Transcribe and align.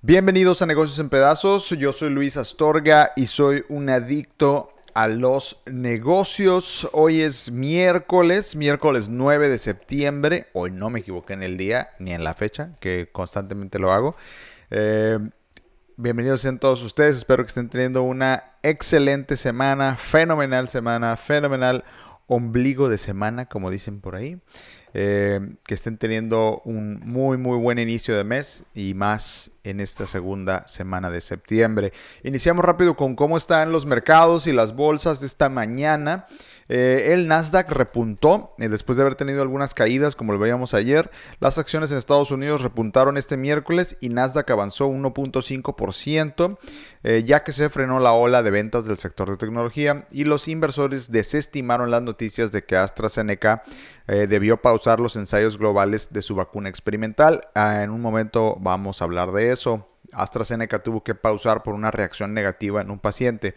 Bienvenidos 0.00 0.62
a 0.62 0.66
Negocios 0.66 1.00
en 1.00 1.08
Pedazos, 1.08 1.70
yo 1.70 1.92
soy 1.92 2.10
Luis 2.10 2.36
Astorga 2.36 3.12
y 3.16 3.26
soy 3.26 3.64
un 3.68 3.90
adicto 3.90 4.68
a 4.94 5.08
los 5.08 5.62
negocios. 5.66 6.88
Hoy 6.92 7.22
es 7.22 7.50
miércoles, 7.50 8.54
miércoles 8.54 9.08
9 9.08 9.48
de 9.48 9.58
septiembre. 9.58 10.46
Hoy 10.52 10.70
no 10.70 10.90
me 10.90 11.00
equivoqué 11.00 11.32
en 11.32 11.42
el 11.42 11.56
día 11.56 11.90
ni 11.98 12.12
en 12.12 12.22
la 12.22 12.34
fecha, 12.34 12.76
que 12.78 13.08
constantemente 13.10 13.80
lo 13.80 13.92
hago. 13.92 14.14
Eh, 14.70 15.18
bienvenidos 16.00 16.42
sean 16.42 16.60
todos 16.60 16.80
ustedes, 16.84 17.16
espero 17.16 17.42
que 17.42 17.48
estén 17.48 17.68
teniendo 17.68 18.04
una 18.04 18.52
excelente 18.62 19.36
semana, 19.36 19.96
fenomenal 19.96 20.68
semana, 20.68 21.16
fenomenal 21.16 21.84
ombligo 22.28 22.88
de 22.88 22.98
semana, 22.98 23.46
como 23.46 23.68
dicen 23.68 24.00
por 24.00 24.14
ahí. 24.14 24.38
Eh, 24.94 25.56
que 25.64 25.74
estén 25.74 25.98
teniendo 25.98 26.62
un 26.64 27.00
muy 27.00 27.36
muy 27.36 27.58
buen 27.58 27.78
inicio 27.78 28.16
de 28.16 28.24
mes 28.24 28.64
y 28.74 28.94
más 28.94 29.50
en 29.62 29.80
esta 29.80 30.06
segunda 30.06 30.66
semana 30.66 31.10
de 31.10 31.20
septiembre. 31.20 31.92
Iniciamos 32.22 32.64
rápido 32.64 32.96
con 32.96 33.14
cómo 33.14 33.36
están 33.36 33.70
los 33.70 33.84
mercados 33.84 34.46
y 34.46 34.52
las 34.52 34.74
bolsas 34.74 35.20
de 35.20 35.26
esta 35.26 35.50
mañana. 35.50 36.26
Eh, 36.68 37.14
el 37.14 37.28
Nasdaq 37.28 37.70
repuntó 37.70 38.54
eh, 38.58 38.68
después 38.68 38.96
de 38.96 39.02
haber 39.02 39.14
tenido 39.14 39.42
algunas 39.42 39.74
caídas, 39.74 40.14
como 40.14 40.32
lo 40.32 40.38
veíamos 40.38 40.74
ayer. 40.74 41.10
Las 41.40 41.58
acciones 41.58 41.90
en 41.92 41.98
Estados 41.98 42.30
Unidos 42.30 42.62
repuntaron 42.62 43.16
este 43.16 43.36
miércoles 43.36 43.96
y 44.00 44.10
Nasdaq 44.10 44.50
avanzó 44.50 44.88
1.5%, 44.88 46.58
eh, 47.04 47.24
ya 47.24 47.42
que 47.42 47.52
se 47.52 47.70
frenó 47.70 48.00
la 48.00 48.12
ola 48.12 48.42
de 48.42 48.50
ventas 48.50 48.84
del 48.84 48.98
sector 48.98 49.30
de 49.30 49.36
tecnología 49.36 50.06
y 50.10 50.24
los 50.24 50.48
inversores 50.48 51.10
desestimaron 51.10 51.90
las 51.90 52.02
noticias 52.02 52.52
de 52.52 52.64
que 52.64 52.76
AstraZeneca 52.76 53.62
debió 54.06 54.62
pausar 54.62 55.00
los 55.00 55.16
ensayos 55.16 55.58
globales 55.58 56.14
de 56.14 56.22
su 56.22 56.34
vacuna 56.34 56.70
experimental. 56.70 57.48
Ah, 57.54 57.82
en 57.82 57.90
un 57.90 58.00
momento 58.00 58.56
vamos 58.58 59.02
a 59.02 59.04
hablar 59.04 59.32
de 59.32 59.52
eso. 59.52 59.86
AstraZeneca 60.12 60.82
tuvo 60.82 61.02
que 61.02 61.14
pausar 61.14 61.62
por 61.62 61.74
una 61.74 61.90
reacción 61.90 62.34
negativa 62.34 62.80
en 62.80 62.90
un 62.90 62.98
paciente. 62.98 63.54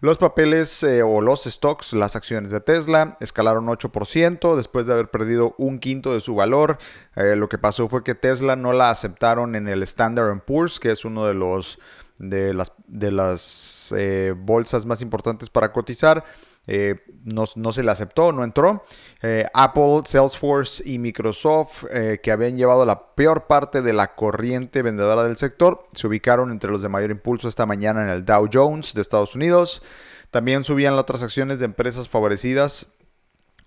Los 0.00 0.18
papeles 0.18 0.82
eh, 0.82 1.02
o 1.02 1.20
los 1.20 1.44
stocks, 1.44 1.92
las 1.92 2.16
acciones 2.16 2.50
de 2.50 2.60
Tesla, 2.60 3.16
escalaron 3.20 3.66
8% 3.66 4.56
después 4.56 4.86
de 4.86 4.92
haber 4.92 5.10
perdido 5.10 5.54
un 5.58 5.78
quinto 5.78 6.12
de 6.12 6.20
su 6.20 6.34
valor. 6.34 6.78
Eh, 7.16 7.36
lo 7.36 7.48
que 7.48 7.58
pasó 7.58 7.88
fue 7.88 8.04
que 8.04 8.14
Tesla 8.14 8.56
no 8.56 8.72
la 8.72 8.90
aceptaron 8.90 9.54
en 9.56 9.68
el 9.68 9.82
Standard 9.82 10.40
Poor's, 10.40 10.78
que 10.80 10.90
es 10.90 11.04
uno 11.04 11.26
de 11.26 11.34
los 11.34 11.78
de 12.18 12.54
las, 12.54 12.72
de 12.86 13.12
las 13.12 13.92
eh, 13.96 14.34
bolsas 14.36 14.86
más 14.86 15.02
importantes 15.02 15.50
para 15.50 15.72
cotizar. 15.72 16.24
Eh, 16.66 16.96
no, 17.24 17.46
se 17.46 17.82
le 17.82 17.90
aceptó, 17.90 18.32
no 18.32 18.44
entró. 18.44 18.84
Eh, 19.22 19.46
Apple, 19.52 20.02
Salesforce 20.04 20.82
y 20.88 20.98
Microsoft, 20.98 21.84
eh, 21.90 22.20
que 22.22 22.32
habían 22.32 22.56
llevado 22.56 22.84
la 22.84 23.14
peor 23.14 23.46
parte 23.46 23.82
de 23.82 23.92
la 23.92 24.14
corriente 24.14 24.82
vendedora 24.82 25.24
del 25.24 25.36
sector, 25.36 25.88
se 25.92 26.06
ubicaron 26.06 26.50
entre 26.50 26.70
los 26.70 26.82
de 26.82 26.88
mayor 26.88 27.10
impulso 27.10 27.48
esta 27.48 27.66
mañana 27.66 28.02
en 28.02 28.08
el 28.08 28.24
Dow 28.24 28.48
Jones 28.52 28.94
de 28.94 29.02
Estados 29.02 29.34
Unidos. 29.34 29.82
También 30.30 30.64
subían 30.64 30.96
las 30.96 31.02
otras 31.02 31.22
acciones 31.22 31.58
de 31.58 31.66
empresas 31.66 32.08
favorecidas 32.08 32.88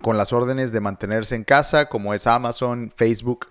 con 0.02 0.18
las 0.18 0.34
órdenes 0.34 0.72
de 0.72 0.80
mantenerse 0.80 1.36
en 1.36 1.44
casa, 1.44 1.90
como 1.90 2.14
es 2.14 2.28
Amazon, 2.28 2.92
Facebook, 2.96 3.48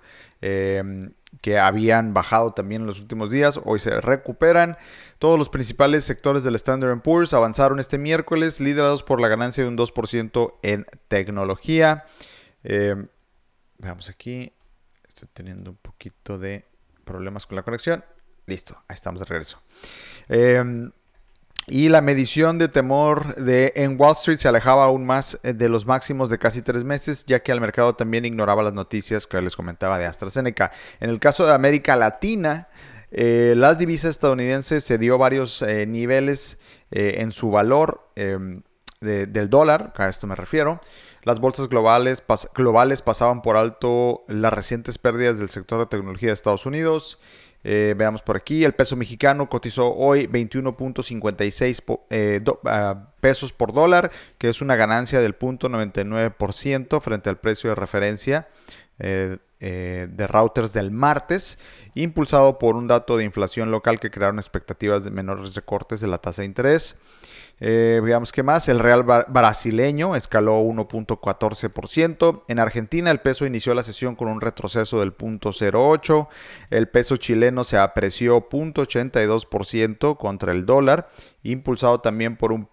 que 1.41 1.59
habían 1.59 2.15
bajado 2.15 2.53
también 2.53 2.83
en 2.83 2.87
los 2.87 3.01
últimos 3.01 3.31
días, 3.31 3.61
hoy 3.65 3.79
se 3.79 4.01
recuperan. 4.01 4.77
Todos 5.19 5.39
los 5.39 5.49
principales 5.49 6.05
sectores 6.05 6.45
del 6.45 6.55
Standard 6.57 7.01
Poor's 7.03 7.35
avanzaron 7.35 7.79
este 7.81 7.99
miércoles, 7.99 8.61
liderados 8.61 9.03
por 9.03 9.21
la 9.21 9.29
ganancia 9.29 9.65
de 9.65 9.69
un 9.69 9.77
2% 9.77 10.55
en 10.63 10.87
tecnología. 11.09 12.05
Eh, 12.65 12.97
veamos 13.79 14.11
aquí, 14.11 14.53
estoy 15.07 15.29
teniendo 15.33 15.71
un 15.71 15.77
poquito 15.77 16.39
de 16.39 16.65
problemas 17.05 17.47
con 17.47 17.57
la 17.57 17.63
conexión. 17.63 18.05
Listo, 18.47 18.77
ahí 18.89 18.95
estamos 18.95 19.21
de 19.21 19.27
regreso. 19.27 19.61
Eh, 20.29 20.91
y 21.69 21.89
la 21.89 22.01
medición 22.01 22.59
de 22.59 22.69
temor 22.69 23.35
de, 23.35 23.73
en 23.75 24.01
Wall 24.01 24.15
Street 24.15 24.39
se 24.39 24.49
alejaba 24.49 24.85
aún 24.85 25.05
más 25.05 25.41
eh, 25.43 25.53
de 25.53 25.69
los 25.69 25.85
máximos 25.85 26.31
de 26.31 26.39
casi 26.39 26.63
tres 26.63 26.85
meses, 26.85 27.25
ya 27.27 27.43
que 27.43 27.51
el 27.51 27.61
mercado 27.61 27.95
también 27.95 28.25
ignoraba 28.25 28.63
las 28.63 28.73
noticias 28.73 29.27
que 29.27 29.41
les 29.43 29.57
comentaba 29.57 29.99
de 29.99 30.07
AstraZeneca. 30.07 30.71
En 31.01 31.11
el 31.11 31.19
caso 31.19 31.45
de 31.45 31.55
América 31.55 31.97
Latina, 31.97 32.69
eh, 33.11 33.55
las 33.57 33.79
divisas 33.79 34.11
estadounidenses 34.11 34.85
se 34.85 34.99
dio 34.99 35.19
varios 35.19 35.61
eh, 35.63 35.87
niveles 35.87 36.59
en 36.93 37.33
su 37.33 37.51
valor 37.51 38.13
em, 38.15 38.63
del 39.01 39.51
dólar, 39.51 39.93
a 39.97 40.07
esto 40.07 40.29
me 40.29 40.37
refiero. 40.37 40.81
Las 41.25 41.41
bolsas 41.41 41.69
globales, 41.69 42.23
globales 42.55 43.03
pasaban 43.03 43.43
por 43.43 43.57
alto 43.57 44.25
las 44.29 44.53
recientes 44.53 44.99
pérdidas 44.99 45.41
del 45.41 45.49
sector 45.49 45.81
de 45.81 45.87
tecnología 45.87 46.29
de 46.29 46.35
Estados 46.35 46.65
Unidos. 46.65 47.19
Eh, 47.65 47.95
veamos 47.97 48.23
por 48.23 48.37
aquí, 48.37 48.65
el 48.65 48.75
peso 48.75 48.95
mexicano 48.95 49.49
cotizó 49.49 49.93
hoy 49.93 50.27
21.56 50.29 52.01
eh, 52.11 52.41
ah, 52.65 53.09
pesos 53.21 53.53
por 53.53 53.73
dólar, 53.73 54.11
que 54.39 54.49
es 54.49 54.63
una 54.63 54.77
ganancia 54.77 55.21
del 55.21 55.37
0.99% 55.37 57.01
frente 57.01 57.29
al 57.29 57.39
precio 57.39 57.71
de 57.71 57.75
referencia 57.75 58.49
eh, 58.99 59.39
de 59.59 60.27
routers 60.27 60.73
del 60.73 60.91
martes, 60.91 61.59
impulsado 61.95 62.59
por 62.59 62.77
un 62.77 62.87
dato 62.87 63.17
de 63.17 63.25
inflación 63.25 63.71
local 63.71 63.99
que 63.99 64.11
crearon 64.11 64.39
expectativas 64.39 65.03
de 65.03 65.11
menores 65.11 65.55
recortes 65.55 66.01
de 66.01 66.07
la 66.07 66.19
tasa 66.19 66.43
de 66.43 66.47
interés. 66.47 66.97
Eh, 67.59 68.01
veamos 68.03 68.33
qué 68.33 68.43
más. 68.43 68.69
El 68.69 68.79
real 68.79 69.03
brasileño 69.03 70.15
escaló 70.15 70.61
1.14%. 70.63 72.45
En 72.49 72.59
Argentina 72.59 73.11
el 73.11 73.21
peso 73.21 73.47
inició 73.47 73.75
la 73.75 73.83
sesión 73.83 74.15
con 74.15 74.29
un 74.29 74.41
retroceso 74.41 75.01
del 75.01 75.17
0.08. 75.17 76.29
El 76.71 76.89
peso 76.89 77.17
chileno 77.17 77.65
se 77.65 77.79
apreció 77.79 78.49
0.82% 78.49 80.17
contra 80.19 80.53
el 80.53 80.67
dólar, 80.67 81.09
impulsado 81.43 82.01
también 82.01 82.37
por 82.37 82.53
un, 82.53 82.69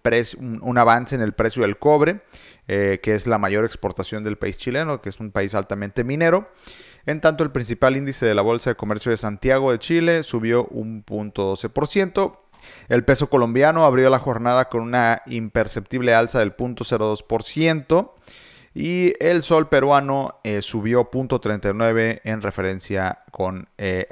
un, 0.60 0.78
avance 0.78 1.14
en 1.14 1.22
el 1.22 1.32
precio 1.32 1.62
del 1.62 1.78
cobre, 1.78 2.20
eh, 2.68 3.00
que 3.02 3.14
es 3.14 3.26
la 3.26 3.38
mayor 3.38 3.64
exportación 3.64 4.22
del 4.22 4.36
país 4.36 4.58
chileno, 4.58 5.00
que 5.00 5.08
es 5.08 5.20
un 5.20 5.30
país 5.30 5.54
altamente 5.54 6.04
minero. 6.04 6.50
En 7.06 7.20
tanto, 7.20 7.44
el 7.44 7.50
principal 7.50 7.96
índice 7.96 8.24
de 8.24 8.34
la 8.34 8.42
Bolsa 8.42 8.70
de 8.70 8.76
Comercio 8.76 9.10
de 9.10 9.18
Santiago 9.18 9.72
de 9.72 9.78
Chile 9.78 10.22
subió 10.22 10.66
un 10.66 11.04
0.12%. 11.04 12.43
El 12.88 13.04
peso 13.04 13.28
colombiano 13.28 13.86
abrió 13.86 14.10
la 14.10 14.18
jornada 14.18 14.68
con 14.68 14.82
una 14.82 15.22
imperceptible 15.26 16.14
alza 16.14 16.40
del 16.40 16.56
0.02% 16.56 18.10
y 18.74 19.14
el 19.20 19.44
sol 19.44 19.68
peruano 19.68 20.40
eh, 20.42 20.60
subió 20.60 21.10
0.39 21.10 22.20
en 22.24 22.42
referencia 22.42 23.20
con 23.30 23.68
eh, 23.78 24.06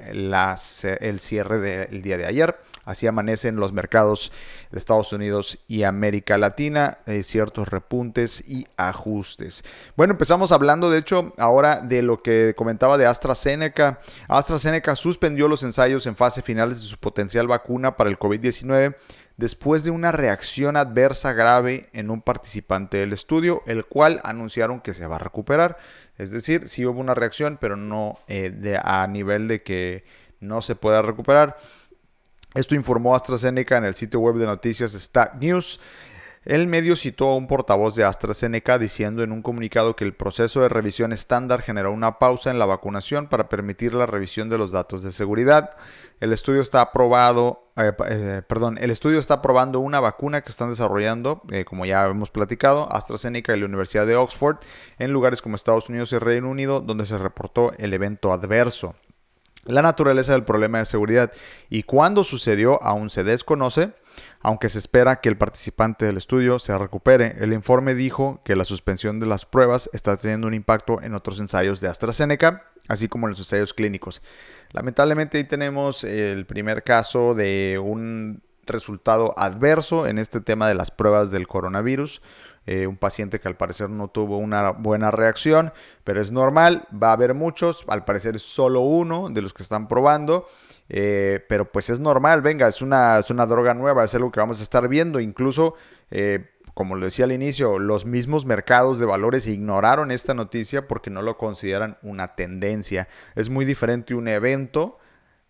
el 1.01 1.21
cierre 1.21 1.59
del 1.59 2.03
día 2.03 2.17
de 2.17 2.27
ayer. 2.27 2.57
Así 2.85 3.07
amanecen 3.07 3.57
los 3.57 3.73
mercados 3.73 4.33
de 4.71 4.79
Estados 4.79 5.13
Unidos 5.13 5.59
y 5.69 5.85
América 5.85 6.39
Latina, 6.39 6.99
eh, 7.07 7.23
ciertos 7.23 7.69
repuntes 7.69 8.43
y 8.49 8.67
ajustes. 8.77 9.65
Bueno, 9.97 10.13
empezamos 10.13 10.53
hablando 10.53 10.91
de 10.91 10.99
hecho 10.99 11.33
ahora 11.39 11.81
de 11.81 12.03
lo 12.03 12.23
que 12.23 12.55
comentaba 12.57 12.99
de 12.99 13.07
AstraZeneca. 13.07 14.01
AstraZeneca 14.29 14.97
suspendió 14.97 15.49
los 15.49 15.63
ensayos 15.63 16.07
en 16.07 16.17
fase 16.17 16.43
finales 16.43 16.83
de 16.83 16.89
su 16.89 16.99
potencial 16.99 17.47
vacuna 17.47 17.97
para 17.97 18.11
el 18.11 18.19
COVID-19 18.19 18.97
después 19.37 19.85
de 19.85 19.91
una 19.91 20.13
reacción 20.13 20.77
adversa 20.77 21.33
grave 21.33 21.89
en 21.93 22.11
un 22.11 22.23
participante 22.23 22.99
del 22.99 23.13
estudio, 23.13 23.63
el 23.67 23.85
cual 23.85 24.21
anunciaron 24.25 24.81
que 24.81 24.95
se 24.95 25.07
va 25.07 25.17
a 25.17 25.21
recuperar. 25.21 25.79
Es 26.19 26.31
decir, 26.31 26.69
sí 26.69 26.87
hubo 26.87 27.01
una 27.01 27.15
reacción, 27.15 27.59
pero 27.61 27.77
no 27.77 28.19
eh, 28.29 28.79
a 28.83 29.07
nivel 29.07 29.49
de 29.49 29.63
que 29.63 30.05
no 30.41 30.61
se 30.61 30.75
pueda 30.75 31.03
recuperar. 31.03 31.57
Esto 32.55 32.75
informó 32.75 33.15
AstraZeneca 33.15 33.79
en 33.79 33.85
el 33.85 33.95
sitio 33.95 34.21
web 34.21 34.37
de 34.37 34.47
noticias 34.47 34.93
Stat 34.93 35.35
News. 35.35 35.81
El 36.45 36.67
medio 36.67 36.97
citó 36.97 37.29
a 37.29 37.37
un 37.37 37.47
portavoz 37.47 37.95
de 37.95 38.03
AstraZeneca 38.03 38.77
diciendo 38.77 39.23
en 39.23 39.31
un 39.31 39.43
comunicado 39.43 39.95
que 39.95 40.05
el 40.05 40.13
proceso 40.13 40.61
de 40.61 40.69
revisión 40.69 41.13
estándar 41.13 41.63
generó 41.63 41.93
una 41.93 42.19
pausa 42.19 42.51
en 42.51 42.59
la 42.59 42.67
vacunación 42.67 43.29
para 43.29 43.49
permitir 43.49 43.95
la 43.95 44.07
revisión 44.07 44.49
de 44.49 44.59
los 44.59 44.73
datos 44.73 45.05
de 45.05 45.13
seguridad. 45.13 45.77
El 46.19 46.33
estudio 46.33 46.61
está 46.61 46.81
aprobado, 46.81 47.71
eh, 47.77 47.93
eh, 48.09 48.43
perdón, 48.45 48.77
el 48.79 48.91
estudio 48.91 49.21
está 49.21 49.41
probando 49.41 49.79
una 49.79 50.01
vacuna 50.01 50.41
que 50.41 50.51
están 50.51 50.71
desarrollando, 50.71 51.43
eh, 51.53 51.65
como 51.65 51.87
ya 51.87 52.07
hemos 52.07 52.31
platicado, 52.31 52.93
AstraZeneca 52.93 53.57
y 53.57 53.61
la 53.61 53.67
Universidad 53.67 54.05
de 54.05 54.17
Oxford, 54.17 54.57
en 54.99 55.13
lugares 55.13 55.43
como 55.43 55.55
Estados 55.55 55.89
Unidos 55.89 56.11
y 56.11 56.19
Reino 56.19 56.51
Unido, 56.51 56.81
donde 56.81 57.07
se 57.07 57.19
reportó 57.19 57.71
el 57.79 57.95
evento 57.95 58.33
adverso. 58.33 58.97
La 59.65 59.81
naturaleza 59.81 60.33
del 60.33 60.43
problema 60.43 60.79
de 60.79 60.85
seguridad 60.85 61.33
y 61.71 61.85
cuándo 61.85 62.25
sucedió 62.25 62.83
aún 62.83 63.11
se 63.11 63.23
desconoce, 63.23 63.93
aunque 64.41 64.69
se 64.69 64.79
espera 64.79 65.21
que 65.21 65.29
el 65.29 65.39
participante 65.39 66.05
del 66.05 66.17
estudio 66.17 66.59
se 66.59 66.77
recupere. 66.77 67.37
El 67.39 67.53
informe 67.53 67.95
dijo 67.95 68.41
que 68.45 68.57
la 68.57 68.65
suspensión 68.65 69.21
de 69.21 69.27
las 69.27 69.47
pruebas 69.47 69.89
está 69.93 70.17
teniendo 70.17 70.49
un 70.49 70.55
impacto 70.55 71.01
en 71.01 71.15
otros 71.15 71.39
ensayos 71.39 71.81
de 71.81 71.89
AstraZeneca, 71.89 72.65
así 72.89 73.09
como 73.09 73.27
en 73.27 73.31
los 73.31 73.39
ensayos 73.39 73.73
clínicos. 73.73 74.21
Lamentablemente 74.73 75.39
ahí 75.39 75.45
tenemos 75.45 76.03
el 76.03 76.45
primer 76.45 76.83
caso 76.83 77.35
de 77.35 77.81
un 77.83 78.43
resultado 78.67 79.35
adverso 79.37 80.07
en 80.07 80.19
este 80.19 80.41
tema 80.41 80.69
de 80.69 80.75
las 80.75 80.91
pruebas 80.91 81.31
del 81.31 81.47
coronavirus. 81.47 82.21
Eh, 82.65 82.87
un 82.87 82.97
paciente 82.97 83.41
que 83.41 83.49
al 83.49 83.57
parecer 83.57 83.91
no 83.91 84.09
tuvo 84.09 84.39
una 84.39 84.71
buena 84.71 85.11
reacción, 85.11 85.73
pero 86.05 86.21
es 86.21 86.31
normal, 86.31 86.87
va 86.91 87.11
a 87.11 87.15
haber 87.15 87.35
muchos, 87.35 87.85
al 87.89 88.05
parecer 88.05 88.39
solo 88.39 88.81
uno 88.81 89.29
de 89.31 89.43
los 89.43 89.53
que 89.53 89.65
están 89.65 89.89
probando, 89.89 90.47
eh, 90.89 91.45
pero 91.49 91.73
pues 91.73 91.91
es 91.91 91.99
normal, 91.99 92.41
venga, 92.41 92.69
es 92.69 92.81
una, 92.81 93.19
es 93.19 93.31
una 93.31 93.47
droga 93.47 93.75
nueva, 93.75 94.05
es 94.05 94.15
algo 94.15 94.31
que 94.31 94.41
vamos 94.41 94.61
a 94.61 94.63
estar 94.63 94.89
viendo, 94.89 95.21
incluso... 95.21 95.75
Eh, 96.11 96.49
como 96.75 96.95
lo 96.95 97.05
decía 97.05 97.27
al 97.27 97.33
inicio, 97.33 97.79
los 97.79 98.07
mismos 98.07 98.47
mercados 98.47 98.99
de 98.99 99.05
valores 99.05 99.47
ignoraron 99.47 100.11
esta 100.11 100.33
noticia 100.33 100.89
porque 100.89 101.11
no 101.11 101.21
lo 101.21 101.37
consideran 101.37 101.99
una 102.01 102.35
tendencia. 102.35 103.09
Es 103.35 103.51
muy 103.51 103.67
diferente 103.67 104.15
un 104.15 104.27
evento 104.27 104.99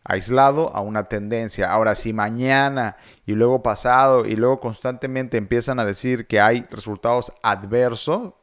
aislado 0.05 0.75
a 0.75 0.81
una 0.81 1.05
tendencia. 1.05 1.71
Ahora, 1.71 1.95
si 1.95 2.13
mañana 2.13 2.97
y 3.27 3.33
luego 3.33 3.63
pasado 3.63 4.27
y 4.27 4.37
luego 4.37 4.61
constantemente 4.61 5.37
empiezan 5.37 5.79
a 5.79 5.85
decir 5.85 6.27
que 6.27 6.41
hay 6.41 6.67
resultados 6.71 7.33
adversos, 7.43 8.35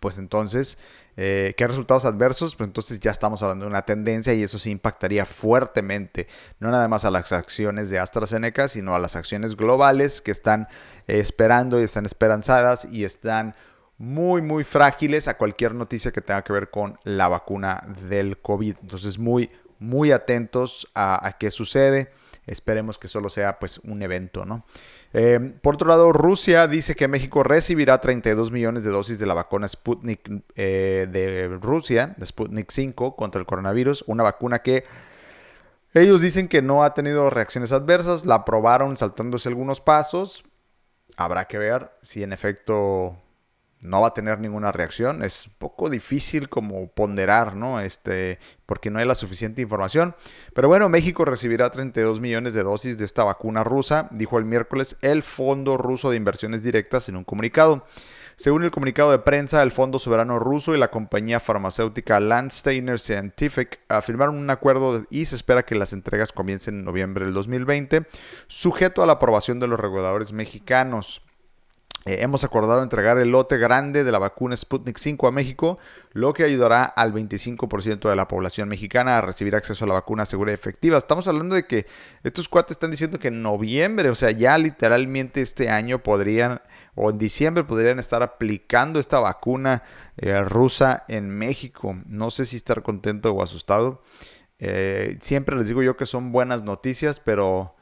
pues 0.00 0.18
entonces, 0.18 0.78
eh, 1.16 1.54
¿qué 1.56 1.66
resultados 1.66 2.04
adversos? 2.04 2.56
Pues 2.56 2.68
entonces 2.68 3.00
ya 3.00 3.10
estamos 3.10 3.42
hablando 3.42 3.64
de 3.64 3.70
una 3.70 3.82
tendencia 3.82 4.34
y 4.34 4.42
eso 4.42 4.58
sí 4.58 4.70
impactaría 4.70 5.24
fuertemente, 5.26 6.26
no 6.58 6.70
nada 6.70 6.88
más 6.88 7.04
a 7.04 7.10
las 7.10 7.32
acciones 7.32 7.88
de 7.88 7.98
AstraZeneca, 7.98 8.68
sino 8.68 8.94
a 8.94 8.98
las 8.98 9.16
acciones 9.16 9.56
globales 9.56 10.20
que 10.20 10.32
están 10.32 10.68
esperando 11.06 11.80
y 11.80 11.84
están 11.84 12.04
esperanzadas 12.04 12.86
y 12.90 13.04
están 13.04 13.54
muy, 13.98 14.42
muy 14.42 14.64
frágiles 14.64 15.26
a 15.26 15.38
cualquier 15.38 15.74
noticia 15.74 16.12
que 16.12 16.20
tenga 16.20 16.42
que 16.42 16.52
ver 16.52 16.70
con 16.70 16.98
la 17.04 17.28
vacuna 17.28 17.82
del 18.08 18.38
COVID. 18.38 18.76
Entonces, 18.82 19.18
muy, 19.18 19.50
muy 19.78 20.12
atentos 20.12 20.90
a, 20.94 21.36
qué 21.38 21.50
sucede. 21.50 22.10
Esperemos 22.46 22.98
que 22.98 23.08
solo 23.08 23.28
sea 23.28 23.58
pues 23.58 23.78
un 23.78 24.02
evento, 24.02 24.44
¿no? 24.44 24.64
Eh, 25.12 25.54
por 25.62 25.74
otro 25.74 25.88
lado, 25.88 26.12
Rusia 26.12 26.68
dice 26.68 26.94
que 26.94 27.08
México 27.08 27.42
recibirá 27.42 28.00
32 28.00 28.52
millones 28.52 28.84
de 28.84 28.90
dosis 28.90 29.18
de 29.18 29.26
la 29.26 29.34
vacuna 29.34 29.66
Sputnik 29.66 30.30
eh, 30.54 31.08
de 31.10 31.48
Rusia, 31.60 32.14
de 32.16 32.26
Sputnik 32.26 32.70
5 32.70 33.16
contra 33.16 33.40
el 33.40 33.46
coronavirus, 33.46 34.04
una 34.06 34.22
vacuna 34.22 34.60
que 34.60 34.84
ellos 35.96 36.20
dicen 36.20 36.48
que 36.48 36.60
no 36.60 36.84
ha 36.84 36.92
tenido 36.92 37.30
reacciones 37.30 37.72
adversas, 37.72 38.26
la 38.26 38.44
probaron 38.44 38.96
saltándose 38.96 39.48
algunos 39.48 39.80
pasos. 39.80 40.44
Habrá 41.16 41.46
que 41.46 41.56
ver 41.56 41.90
si 42.02 42.22
en 42.22 42.34
efecto 42.34 43.16
no 43.80 44.00
va 44.00 44.08
a 44.08 44.14
tener 44.14 44.40
ninguna 44.40 44.72
reacción. 44.72 45.22
Es 45.22 45.46
un 45.46 45.54
poco 45.58 45.90
difícil 45.90 46.48
como 46.48 46.88
ponderar, 46.88 47.56
¿no? 47.56 47.80
Este, 47.80 48.38
porque 48.64 48.90
no 48.90 48.98
hay 48.98 49.06
la 49.06 49.14
suficiente 49.14 49.62
información. 49.62 50.14
Pero 50.54 50.68
bueno, 50.68 50.88
México 50.88 51.24
recibirá 51.24 51.70
32 51.70 52.20
millones 52.20 52.54
de 52.54 52.62
dosis 52.62 52.98
de 52.98 53.04
esta 53.04 53.24
vacuna 53.24 53.64
rusa, 53.64 54.08
dijo 54.10 54.38
el 54.38 54.44
miércoles 54.44 54.96
el 55.02 55.22
Fondo 55.22 55.76
Ruso 55.76 56.10
de 56.10 56.16
Inversiones 56.16 56.62
Directas 56.62 57.08
en 57.08 57.16
un 57.16 57.24
comunicado. 57.24 57.84
Según 58.38 58.64
el 58.64 58.70
comunicado 58.70 59.12
de 59.12 59.18
prensa, 59.18 59.62
el 59.62 59.70
Fondo 59.70 59.98
Soberano 59.98 60.38
Ruso 60.38 60.74
y 60.74 60.78
la 60.78 60.90
compañía 60.90 61.40
farmacéutica 61.40 62.20
Landsteiner 62.20 63.00
Scientific 63.00 63.80
firmaron 64.02 64.36
un 64.36 64.50
acuerdo 64.50 65.06
y 65.08 65.24
se 65.24 65.36
espera 65.36 65.64
que 65.64 65.74
las 65.74 65.94
entregas 65.94 66.32
comiencen 66.32 66.74
en 66.74 66.84
noviembre 66.84 67.24
del 67.24 67.32
2020, 67.32 68.04
sujeto 68.46 69.02
a 69.02 69.06
la 69.06 69.14
aprobación 69.14 69.58
de 69.58 69.68
los 69.68 69.80
reguladores 69.80 70.34
mexicanos. 70.34 71.25
Eh, 72.06 72.18
hemos 72.22 72.44
acordado 72.44 72.84
entregar 72.84 73.18
el 73.18 73.32
lote 73.32 73.58
grande 73.58 74.04
de 74.04 74.12
la 74.12 74.20
vacuna 74.20 74.56
Sputnik 74.56 74.96
5 74.96 75.26
a 75.26 75.32
México, 75.32 75.76
lo 76.12 76.32
que 76.32 76.44
ayudará 76.44 76.84
al 76.84 77.12
25% 77.12 78.08
de 78.08 78.14
la 78.14 78.28
población 78.28 78.68
mexicana 78.68 79.18
a 79.18 79.20
recibir 79.20 79.56
acceso 79.56 79.84
a 79.84 79.88
la 79.88 79.94
vacuna 79.94 80.24
segura 80.24 80.52
y 80.52 80.54
efectiva. 80.54 80.98
Estamos 80.98 81.26
hablando 81.26 81.56
de 81.56 81.66
que 81.66 81.86
estos 82.22 82.48
cuates 82.48 82.76
están 82.76 82.92
diciendo 82.92 83.18
que 83.18 83.28
en 83.28 83.42
noviembre, 83.42 84.08
o 84.08 84.14
sea, 84.14 84.30
ya 84.30 84.56
literalmente 84.56 85.42
este 85.42 85.68
año 85.68 86.04
podrían, 86.04 86.62
o 86.94 87.10
en 87.10 87.18
diciembre 87.18 87.64
podrían 87.64 87.98
estar 87.98 88.22
aplicando 88.22 89.00
esta 89.00 89.18
vacuna 89.18 89.82
eh, 90.16 90.40
rusa 90.42 91.04
en 91.08 91.28
México. 91.28 91.96
No 92.06 92.30
sé 92.30 92.46
si 92.46 92.54
estar 92.56 92.84
contento 92.84 93.32
o 93.32 93.42
asustado. 93.42 94.04
Eh, 94.60 95.18
siempre 95.20 95.56
les 95.56 95.66
digo 95.66 95.82
yo 95.82 95.96
que 95.96 96.06
son 96.06 96.30
buenas 96.30 96.62
noticias, 96.62 97.18
pero 97.18 97.75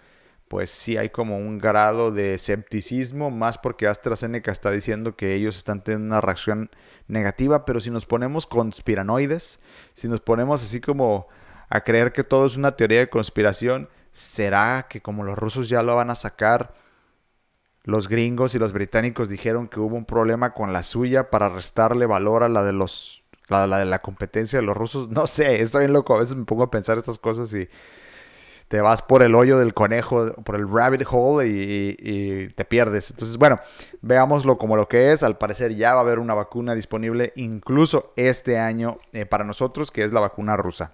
pues 0.49 0.71
sí 0.71 0.97
hay 0.97 1.11
como 1.11 1.39
un 1.39 1.59
grado 1.59 2.11
de 2.11 2.35
escepticismo, 2.35 3.31
más 3.31 3.59
porque 3.59 3.87
AstraZeneca 3.87 4.53
está 4.53 4.71
diciendo 4.71 5.17
que 5.17 5.35
ellos 5.35 5.57
están 5.57 5.83
teniendo 5.83 6.07
una 6.07 6.21
reacción 6.21 6.71
negativa, 7.09 7.65
pero 7.65 7.81
si 7.81 7.91
nos 7.91 8.07
ponemos 8.07 8.47
conspiranoides, 8.47 9.61
si 9.95 10.09
nos 10.09 10.21
ponemos 10.21 10.63
así 10.63 10.81
como 10.81 11.29
a 11.69 11.81
creer 11.81 12.13
que 12.13 12.25
todo 12.25 12.47
es 12.47 12.57
una 12.57 12.77
teoría 12.77 13.01
de 13.01 13.09
conspiración, 13.09 13.89
¿será 14.13 14.87
que 14.89 15.01
como 15.01 15.25
los 15.25 15.39
rusos 15.39 15.69
ya 15.69 15.83
lo 15.83 15.97
van 15.97 16.11
a 16.11 16.15
sacar, 16.15 16.75
los 17.85 18.09
gringos 18.09 18.55
y 18.55 18.59
los 18.59 18.73
británicos 18.73 19.29
dijeron 19.29 19.69
que 19.69 19.81
hubo 19.81 19.97
un 19.97 20.07
problema 20.07 20.55
con 20.55 20.73
la 20.73 20.83
suya 20.83 21.31
para 21.31 21.51
restarle 21.51 22.07
valor 22.07 22.43
a 22.43 22.49
la 22.49 22.65
de 22.65 22.73
los 22.73 23.25
la, 23.49 23.67
de 23.79 23.85
la 23.85 24.01
competencia 24.01 24.59
de 24.59 24.65
los 24.65 24.77
rusos? 24.77 25.09
No 25.11 25.27
sé, 25.27 25.63
estoy 25.63 25.81
bien 25.81 25.93
loco, 25.93 26.15
a 26.15 26.21
veces 26.21 26.37
me 26.37 26.45
pongo 26.45 26.65
a 26.65 26.71
pensar 26.71 26.99
estas 26.99 27.19
cosas 27.19 27.53
y 27.55 27.69
te 28.69 28.81
vas 28.81 29.03
por 29.03 29.23
el 29.23 29.35
hoyo 29.35 29.59
del 29.59 29.75
conejo, 29.75 30.33
por 30.45 30.57
el 30.57 30.69
rabbit 30.69 31.05
hole 31.11 31.47
y, 31.49 32.49
te 32.55 32.65
pierdes. 32.65 33.11
Entonces, 33.11 33.37
bueno, 33.37 33.61
veámoslo 34.03 34.59
como 34.59 34.77
lo 34.77 34.89
que 34.89 35.13
es. 35.13 35.23
Al 35.23 35.39
parecer 35.39 35.75
ya 35.75 35.95
va 35.95 36.01
a 36.01 36.03
haber 36.03 36.19
una 36.19 36.35
vacuna 36.35 36.75
disponible 36.75 37.33
incluso 37.37 38.13
este 38.17 38.59
año 38.59 38.99
eh, 39.13 39.27
para 39.27 39.45
nosotros, 39.45 39.91
que 39.91 40.03
es 40.03 40.13
la 40.13 40.21
vacuna 40.21 40.57
rusa. 40.57 40.93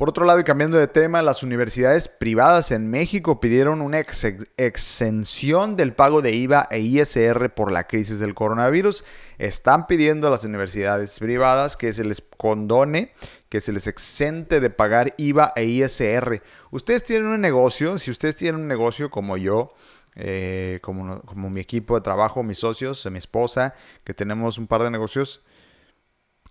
Por 0.00 0.08
otro 0.08 0.24
lado, 0.24 0.40
y 0.40 0.44
cambiando 0.44 0.78
de 0.78 0.86
tema, 0.86 1.20
las 1.20 1.42
universidades 1.42 2.08
privadas 2.08 2.70
en 2.70 2.88
México 2.88 3.38
pidieron 3.38 3.82
una 3.82 3.98
exención 3.98 5.76
del 5.76 5.92
pago 5.92 6.22
de 6.22 6.32
IVA 6.32 6.68
e 6.70 6.80
ISR 6.80 7.50
por 7.50 7.70
la 7.70 7.86
crisis 7.86 8.18
del 8.18 8.32
coronavirus. 8.34 9.04
Están 9.36 9.86
pidiendo 9.86 10.28
a 10.28 10.30
las 10.30 10.42
universidades 10.42 11.18
privadas 11.18 11.76
que 11.76 11.92
se 11.92 12.04
les 12.04 12.22
condone, 12.22 13.12
que 13.50 13.60
se 13.60 13.74
les 13.74 13.86
exente 13.86 14.60
de 14.60 14.70
pagar 14.70 15.12
IVA 15.18 15.52
e 15.54 15.66
ISR. 15.66 16.40
Ustedes 16.70 17.04
tienen 17.04 17.26
un 17.26 17.42
negocio, 17.42 17.98
si 17.98 18.10
ustedes 18.10 18.36
tienen 18.36 18.62
un 18.62 18.68
negocio 18.68 19.10
como 19.10 19.36
yo, 19.36 19.74
eh, 20.14 20.78
como, 20.80 21.20
como 21.26 21.50
mi 21.50 21.60
equipo 21.60 21.94
de 21.94 22.00
trabajo, 22.00 22.42
mis 22.42 22.56
socios, 22.56 23.04
mi 23.10 23.18
esposa, 23.18 23.74
que 24.02 24.14
tenemos 24.14 24.56
un 24.56 24.66
par 24.66 24.82
de 24.82 24.90
negocios, 24.90 25.42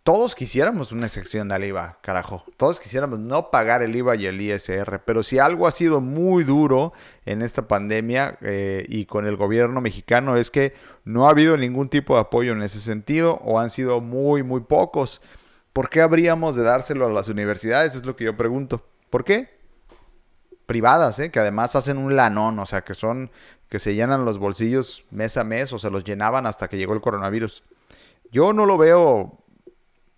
todos 0.10 0.34
quisiéramos 0.34 0.92
una 0.92 1.06
excepción 1.06 1.52
al 1.52 1.64
IVA, 1.64 2.00
carajo. 2.02 2.44
Todos 2.58 2.80
quisiéramos 2.80 3.20
no 3.20 3.52
pagar 3.52 3.84
el 3.84 3.96
IVA 3.96 4.16
y 4.16 4.26
el 4.26 4.42
ISR. 4.42 5.04
Pero 5.06 5.22
si 5.22 5.38
algo 5.38 5.68
ha 5.68 5.72
sido 5.72 6.02
muy 6.02 6.44
duro 6.44 6.94
en 7.28 7.44
esta 7.44 7.68
pandemia 7.68 8.40
eh, 8.42 8.88
y 8.90 9.06
con 9.06 9.28
el 9.28 9.36
gobierno 9.36 9.82
mexicano 9.82 10.36
es 10.36 10.50
que 10.50 10.74
no 11.06 11.28
ha 11.28 11.30
habido 11.30 11.58
ningún 11.58 11.90
tipo 11.90 12.16
de 12.16 12.22
apoyo 12.22 12.54
en 12.54 12.64
ese 12.64 12.80
sentido 12.80 13.40
o 13.44 13.60
han 13.60 13.70
sido 13.70 14.02
muy, 14.02 14.42
muy 14.42 14.62
pocos. 14.62 15.22
¿Por 15.74 15.92
qué 15.92 16.02
habríamos 16.02 16.56
de 16.56 16.64
dárselo 16.64 17.06
a 17.06 17.12
las 17.12 17.30
universidades? 17.30 17.94
Es 17.94 18.04
lo 18.04 18.16
que 18.16 18.24
yo 18.24 18.36
pregunto. 18.36 18.84
¿Por 19.12 19.24
qué? 19.24 19.60
Privadas, 20.66 21.20
¿eh? 21.20 21.30
que 21.30 21.40
además 21.40 21.76
hacen 21.76 22.00
un 22.00 22.16
lanón, 22.16 22.58
o 22.58 22.66
sea, 22.66 22.82
que 22.82 22.96
son, 22.96 23.30
que 23.70 23.78
se 23.78 23.94
llenan 23.94 24.26
los 24.26 24.40
bolsillos 24.40 25.06
mes 25.12 25.38
a 25.38 25.44
mes 25.44 25.72
o 25.72 25.78
se 25.78 25.92
los 25.92 26.04
llenaban 26.04 26.48
hasta 26.48 26.68
que 26.68 26.78
llegó 26.78 26.96
el 26.96 27.02
coronavirus. 27.02 27.62
Yo 28.32 28.54
no 28.54 28.66
lo 28.66 28.80
veo 28.80 29.39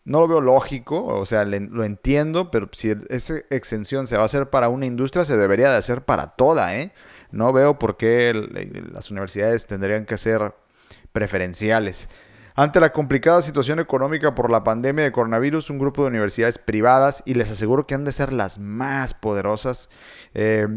no 0.04 0.20
lo 0.20 0.28
veo 0.28 0.42
lógico, 0.42 1.06
o 1.06 1.26
sea, 1.26 1.46
lo 1.46 1.84
entiendo, 1.84 2.50
pero 2.50 2.70
si 2.72 2.96
esa 3.10 3.36
exención 3.50 4.08
se 4.08 4.16
va 4.16 4.24
a 4.24 4.26
hacer 4.26 4.50
para 4.50 4.70
una 4.70 4.86
industria, 4.86 5.24
se 5.26 5.38
debería 5.38 5.70
de 5.70 5.78
hacer 5.78 6.04
para 6.04 6.28
toda, 6.28 6.76
¿eh? 6.76 6.92
No 7.32 7.54
veo 7.54 7.78
por 7.80 7.98
qué 7.98 8.34
las 8.92 9.12
universidades 9.12 9.68
tendrían 9.68 10.06
que 10.06 10.18
ser 10.18 10.54
preferenciales. 11.12 12.10
Ante 12.56 12.80
la 12.80 12.92
complicada 12.92 13.42
situación 13.42 13.80
económica 13.80 14.36
por 14.36 14.50
la 14.52 14.64
pandemia 14.64 15.06
de 15.06 15.12
coronavirus, 15.12 15.70
un 15.70 15.80
grupo 15.80 16.02
de 16.02 16.10
universidades 16.10 16.58
privadas, 16.58 17.24
y 17.26 17.36
les 17.36 17.50
aseguro 17.50 17.88
que 17.88 17.96
han 17.96 18.04
de 18.04 18.12
ser 18.12 18.34
las 18.34 18.60
más 18.60 19.14
poderosas, 19.14 19.90
eh, 20.34 20.68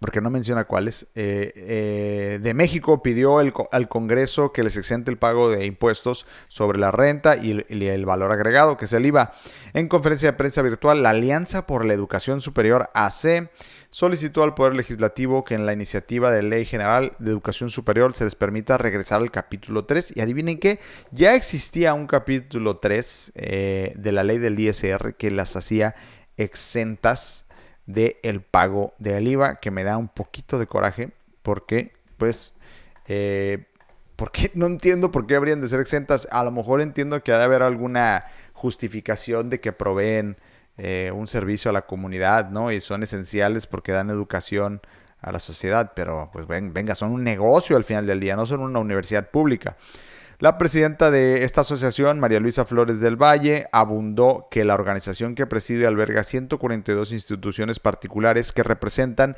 porque 0.00 0.22
no 0.22 0.30
menciona 0.30 0.64
cuáles, 0.64 1.06
eh, 1.14 1.52
eh, 1.54 2.38
de 2.40 2.54
México 2.54 3.02
pidió 3.02 3.38
al 3.38 3.88
Congreso 3.88 4.50
que 4.50 4.62
les 4.62 4.78
exente 4.78 5.10
el 5.10 5.18
pago 5.18 5.50
de 5.50 5.66
impuestos 5.66 6.26
sobre 6.48 6.78
la 6.78 6.90
renta 6.90 7.36
y 7.36 7.50
el, 7.68 8.06
valor 8.06 8.32
agregado, 8.32 8.78
que 8.78 8.86
es 8.86 8.92
el 8.94 9.04
IVA. 9.04 9.34
En 9.74 9.88
conferencia 9.88 10.30
de 10.30 10.38
prensa 10.38 10.62
virtual, 10.62 11.02
la 11.02 11.10
Alianza 11.10 11.66
por 11.66 11.84
la 11.84 11.92
Educación 11.92 12.40
Superior 12.40 12.88
AC 12.94 13.50
solicitó 13.90 14.42
al 14.42 14.54
Poder 14.54 14.74
Legislativo 14.74 15.44
que 15.44 15.54
en 15.54 15.66
la 15.66 15.74
iniciativa 15.74 16.30
de 16.30 16.42
Ley 16.44 16.64
General 16.64 17.12
de 17.18 17.30
Educación 17.30 17.68
Superior 17.68 18.14
se 18.14 18.24
les 18.24 18.34
permita 18.34 18.78
regresar 18.78 19.20
al 19.20 19.30
capítulo 19.30 19.84
3. 19.84 20.16
Y 20.16 20.20
adivinen 20.22 20.58
qué, 20.58 20.80
ya 21.10 21.34
existía 21.34 21.92
un 21.92 22.06
capítulo 22.06 22.78
3 22.78 23.32
eh, 23.34 23.92
de 23.96 24.12
la 24.12 24.24
ley 24.24 24.38
del 24.38 24.58
ISR 24.58 25.14
que 25.14 25.30
las 25.30 25.56
hacía 25.56 25.94
exentas 26.38 27.44
del 27.92 28.16
el 28.22 28.40
pago 28.40 28.94
del 28.98 29.28
IVA, 29.28 29.60
que 29.60 29.70
me 29.70 29.84
da 29.84 29.96
un 29.96 30.08
poquito 30.08 30.58
de 30.58 30.66
coraje, 30.66 31.10
porque, 31.42 31.92
pues, 32.16 32.56
eh, 33.06 33.64
porque 34.16 34.50
no 34.54 34.66
entiendo 34.66 35.10
por 35.10 35.26
qué 35.26 35.36
habrían 35.36 35.60
de 35.60 35.68
ser 35.68 35.80
exentas. 35.80 36.28
A 36.30 36.44
lo 36.44 36.50
mejor 36.50 36.80
entiendo 36.80 37.22
que 37.22 37.32
ha 37.32 37.38
de 37.38 37.44
haber 37.44 37.62
alguna 37.62 38.24
justificación 38.52 39.50
de 39.50 39.60
que 39.60 39.72
proveen 39.72 40.36
eh, 40.76 41.10
un 41.14 41.26
servicio 41.26 41.70
a 41.70 41.74
la 41.74 41.82
comunidad, 41.82 42.50
¿no? 42.50 42.72
Y 42.72 42.80
son 42.80 43.02
esenciales 43.02 43.66
porque 43.66 43.92
dan 43.92 44.10
educación 44.10 44.80
a 45.20 45.32
la 45.32 45.38
sociedad, 45.38 45.92
pero 45.94 46.30
pues 46.32 46.46
venga, 46.46 46.94
son 46.94 47.12
un 47.12 47.24
negocio 47.24 47.76
al 47.76 47.84
final 47.84 48.06
del 48.06 48.20
día, 48.20 48.36
no 48.36 48.46
son 48.46 48.60
una 48.60 48.78
universidad 48.78 49.30
pública. 49.30 49.76
La 50.40 50.56
presidenta 50.56 51.10
de 51.10 51.44
esta 51.44 51.60
asociación, 51.60 52.18
María 52.18 52.40
Luisa 52.40 52.64
Flores 52.64 52.98
del 52.98 53.22
Valle, 53.22 53.66
abundó 53.72 54.48
que 54.50 54.64
la 54.64 54.72
organización 54.72 55.34
que 55.34 55.46
preside 55.46 55.86
alberga 55.86 56.24
142 56.24 57.12
instituciones 57.12 57.78
particulares 57.78 58.50
que 58.50 58.62
representan 58.62 59.36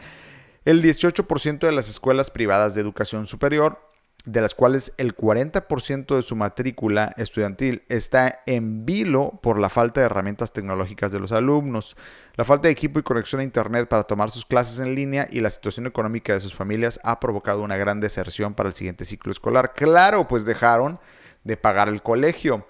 el 0.64 0.80
18% 0.80 1.58
de 1.58 1.72
las 1.72 1.90
escuelas 1.90 2.30
privadas 2.30 2.76
de 2.76 2.82
educación 2.82 3.26
superior 3.26 3.80
de 4.24 4.40
las 4.40 4.54
cuales 4.54 4.92
el 4.98 5.16
40% 5.16 6.14
de 6.14 6.22
su 6.22 6.36
matrícula 6.36 7.12
estudiantil 7.16 7.82
está 7.88 8.42
en 8.46 8.86
vilo 8.86 9.40
por 9.42 9.58
la 9.58 9.68
falta 9.68 10.00
de 10.00 10.06
herramientas 10.06 10.52
tecnológicas 10.52 11.10
de 11.10 11.18
los 11.18 11.32
alumnos, 11.32 11.96
la 12.36 12.44
falta 12.44 12.68
de 12.68 12.72
equipo 12.72 13.00
y 13.00 13.02
conexión 13.02 13.40
a 13.40 13.44
Internet 13.44 13.88
para 13.88 14.04
tomar 14.04 14.30
sus 14.30 14.46
clases 14.46 14.78
en 14.78 14.94
línea 14.94 15.26
y 15.30 15.40
la 15.40 15.50
situación 15.50 15.86
económica 15.86 16.32
de 16.32 16.40
sus 16.40 16.54
familias 16.54 17.00
ha 17.02 17.18
provocado 17.18 17.62
una 17.62 17.76
gran 17.76 17.98
deserción 17.98 18.54
para 18.54 18.68
el 18.68 18.74
siguiente 18.74 19.04
ciclo 19.04 19.32
escolar. 19.32 19.74
Claro, 19.74 20.28
pues 20.28 20.44
dejaron 20.44 21.00
de 21.42 21.56
pagar 21.56 21.88
el 21.88 22.00
colegio. 22.00 22.66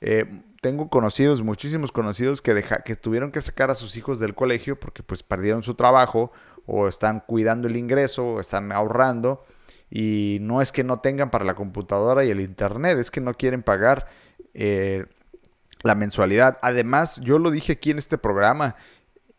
Eh, 0.00 0.42
tengo 0.60 0.88
conocidos, 0.88 1.42
muchísimos 1.42 1.92
conocidos 1.92 2.42
que, 2.42 2.64
que 2.84 2.96
tuvieron 2.96 3.30
que 3.30 3.40
sacar 3.40 3.70
a 3.70 3.76
sus 3.76 3.96
hijos 3.96 4.18
del 4.18 4.34
colegio 4.34 4.80
porque 4.80 5.04
pues 5.04 5.22
perdieron 5.22 5.62
su 5.62 5.74
trabajo 5.74 6.32
o 6.66 6.88
están 6.88 7.20
cuidando 7.20 7.68
el 7.68 7.76
ingreso 7.76 8.26
o 8.26 8.40
están 8.40 8.72
ahorrando 8.72 9.44
y 9.90 10.38
no 10.40 10.60
es 10.60 10.72
que 10.72 10.84
no 10.84 11.00
tengan 11.00 11.30
para 11.30 11.44
la 11.44 11.54
computadora 11.54 12.24
y 12.24 12.30
el 12.30 12.40
internet, 12.40 12.98
es 12.98 13.10
que 13.10 13.20
no 13.20 13.34
quieren 13.34 13.62
pagar 13.62 14.06
eh, 14.54 15.06
la 15.82 15.94
mensualidad. 15.94 16.58
Además, 16.62 17.20
yo 17.22 17.38
lo 17.38 17.50
dije 17.50 17.72
aquí 17.72 17.90
en 17.90 17.98
este 17.98 18.18
programa, 18.18 18.76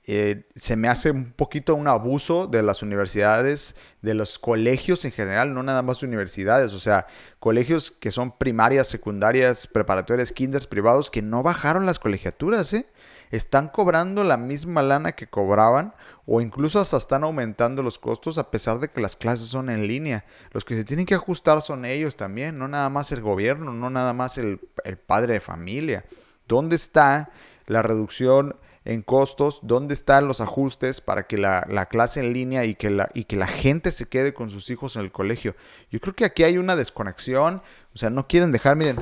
eh, 0.09 0.45
se 0.55 0.77
me 0.77 0.87
hace 0.87 1.11
un 1.11 1.33
poquito 1.33 1.75
un 1.75 1.89
abuso 1.89 2.47
de 2.47 2.63
las 2.63 2.81
universidades, 2.81 3.75
de 4.01 4.13
los 4.13 4.39
colegios 4.39 5.03
en 5.03 5.11
general, 5.11 5.53
no 5.53 5.63
nada 5.63 5.81
más 5.81 6.01
universidades, 6.01 6.71
o 6.71 6.79
sea, 6.79 7.07
colegios 7.39 7.91
que 7.91 8.11
son 8.11 8.37
primarias, 8.37 8.87
secundarias, 8.87 9.67
preparatorias, 9.67 10.31
kinders 10.31 10.65
privados, 10.65 11.11
que 11.11 11.21
no 11.21 11.43
bajaron 11.43 11.85
las 11.85 11.99
colegiaturas, 11.99 12.71
¿eh? 12.73 12.87
Están 13.31 13.67
cobrando 13.67 14.23
la 14.23 14.37
misma 14.37 14.81
lana 14.81 15.11
que 15.11 15.27
cobraban 15.27 15.93
o 16.25 16.41
incluso 16.41 16.79
hasta 16.79 16.97
están 16.97 17.23
aumentando 17.23 17.81
los 17.81 17.97
costos 17.99 18.37
a 18.37 18.51
pesar 18.51 18.79
de 18.79 18.89
que 18.89 19.01
las 19.01 19.15
clases 19.15 19.47
son 19.47 19.69
en 19.69 19.87
línea. 19.87 20.25
Los 20.51 20.65
que 20.65 20.75
se 20.75 20.83
tienen 20.83 21.05
que 21.05 21.15
ajustar 21.15 21.61
son 21.61 21.85
ellos 21.85 22.17
también, 22.17 22.57
no 22.57 22.67
nada 22.67 22.89
más 22.89 23.11
el 23.13 23.21
gobierno, 23.21 23.71
no 23.73 23.89
nada 23.89 24.13
más 24.13 24.37
el, 24.37 24.59
padre 25.05 25.33
de 25.33 25.39
familia. 25.39 26.05
¿Dónde 26.47 26.75
está 26.75 27.31
la 27.65 27.81
reducción 27.81 28.57
en 28.83 29.01
costos? 29.01 29.59
¿Dónde 29.63 29.93
están 29.93 30.27
los 30.27 30.41
ajustes 30.41 30.99
para 30.99 31.23
que 31.23 31.37
la, 31.37 31.87
clase 31.89 32.19
en 32.19 32.33
línea 32.33 32.65
y 32.65 32.75
que, 32.75 32.89
la, 32.89 33.09
y 33.13 33.23
que 33.23 33.37
la 33.37 33.47
gente 33.47 33.91
se 33.91 34.09
quede 34.09 34.33
con 34.33 34.49
sus 34.49 34.69
hijos 34.69 34.97
en 34.97 35.03
el 35.03 35.13
colegio? 35.13 35.55
Yo 35.91 36.01
creo 36.01 36.13
que 36.13 36.25
aquí 36.25 36.43
hay 36.43 36.57
una 36.57 36.75
desconexión, 36.75 37.61
o 37.93 37.97
sea, 37.97 38.09
no 38.09 38.27
quieren 38.27 38.51
dejar, 38.51 38.75
miren, 38.75 38.99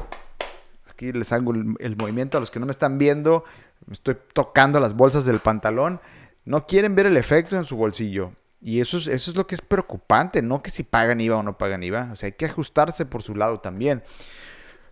aquí 0.87 1.11
les 1.11 1.31
hago 1.31 1.53
el, 1.53 1.75
el 1.79 1.95
movimiento 1.95 2.37
a 2.37 2.39
los 2.39 2.51
que 2.51 2.59
no 2.59 2.67
me 2.67 2.71
están 2.71 2.99
viendo, 2.99 3.43
estoy 3.91 4.17
tocando 4.33 4.79
las 4.79 4.95
bolsas 4.95 5.25
del 5.25 5.39
pantalón 5.39 5.99
no 6.45 6.67
quieren 6.67 6.95
ver 6.95 7.07
el 7.07 7.17
efecto 7.17 7.57
en 7.57 7.65
su 7.65 7.75
bolsillo. 7.75 8.31
Y 8.61 8.79
eso 8.79 8.97
es, 8.97 9.07
eso 9.07 9.31
es 9.31 9.37
lo 9.37 9.45
que 9.45 9.55
es 9.55 9.61
preocupante, 9.61 10.41
no 10.41 10.63
que 10.63 10.71
si 10.71 10.83
pagan 10.83 11.19
IVA 11.19 11.37
o 11.37 11.43
no 11.43 11.57
pagan 11.57 11.83
IVA. 11.83 12.09
O 12.13 12.15
sea, 12.15 12.27
hay 12.27 12.33
que 12.33 12.45
ajustarse 12.45 13.05
por 13.05 13.21
su 13.21 13.35
lado 13.35 13.59
también. 13.59 14.03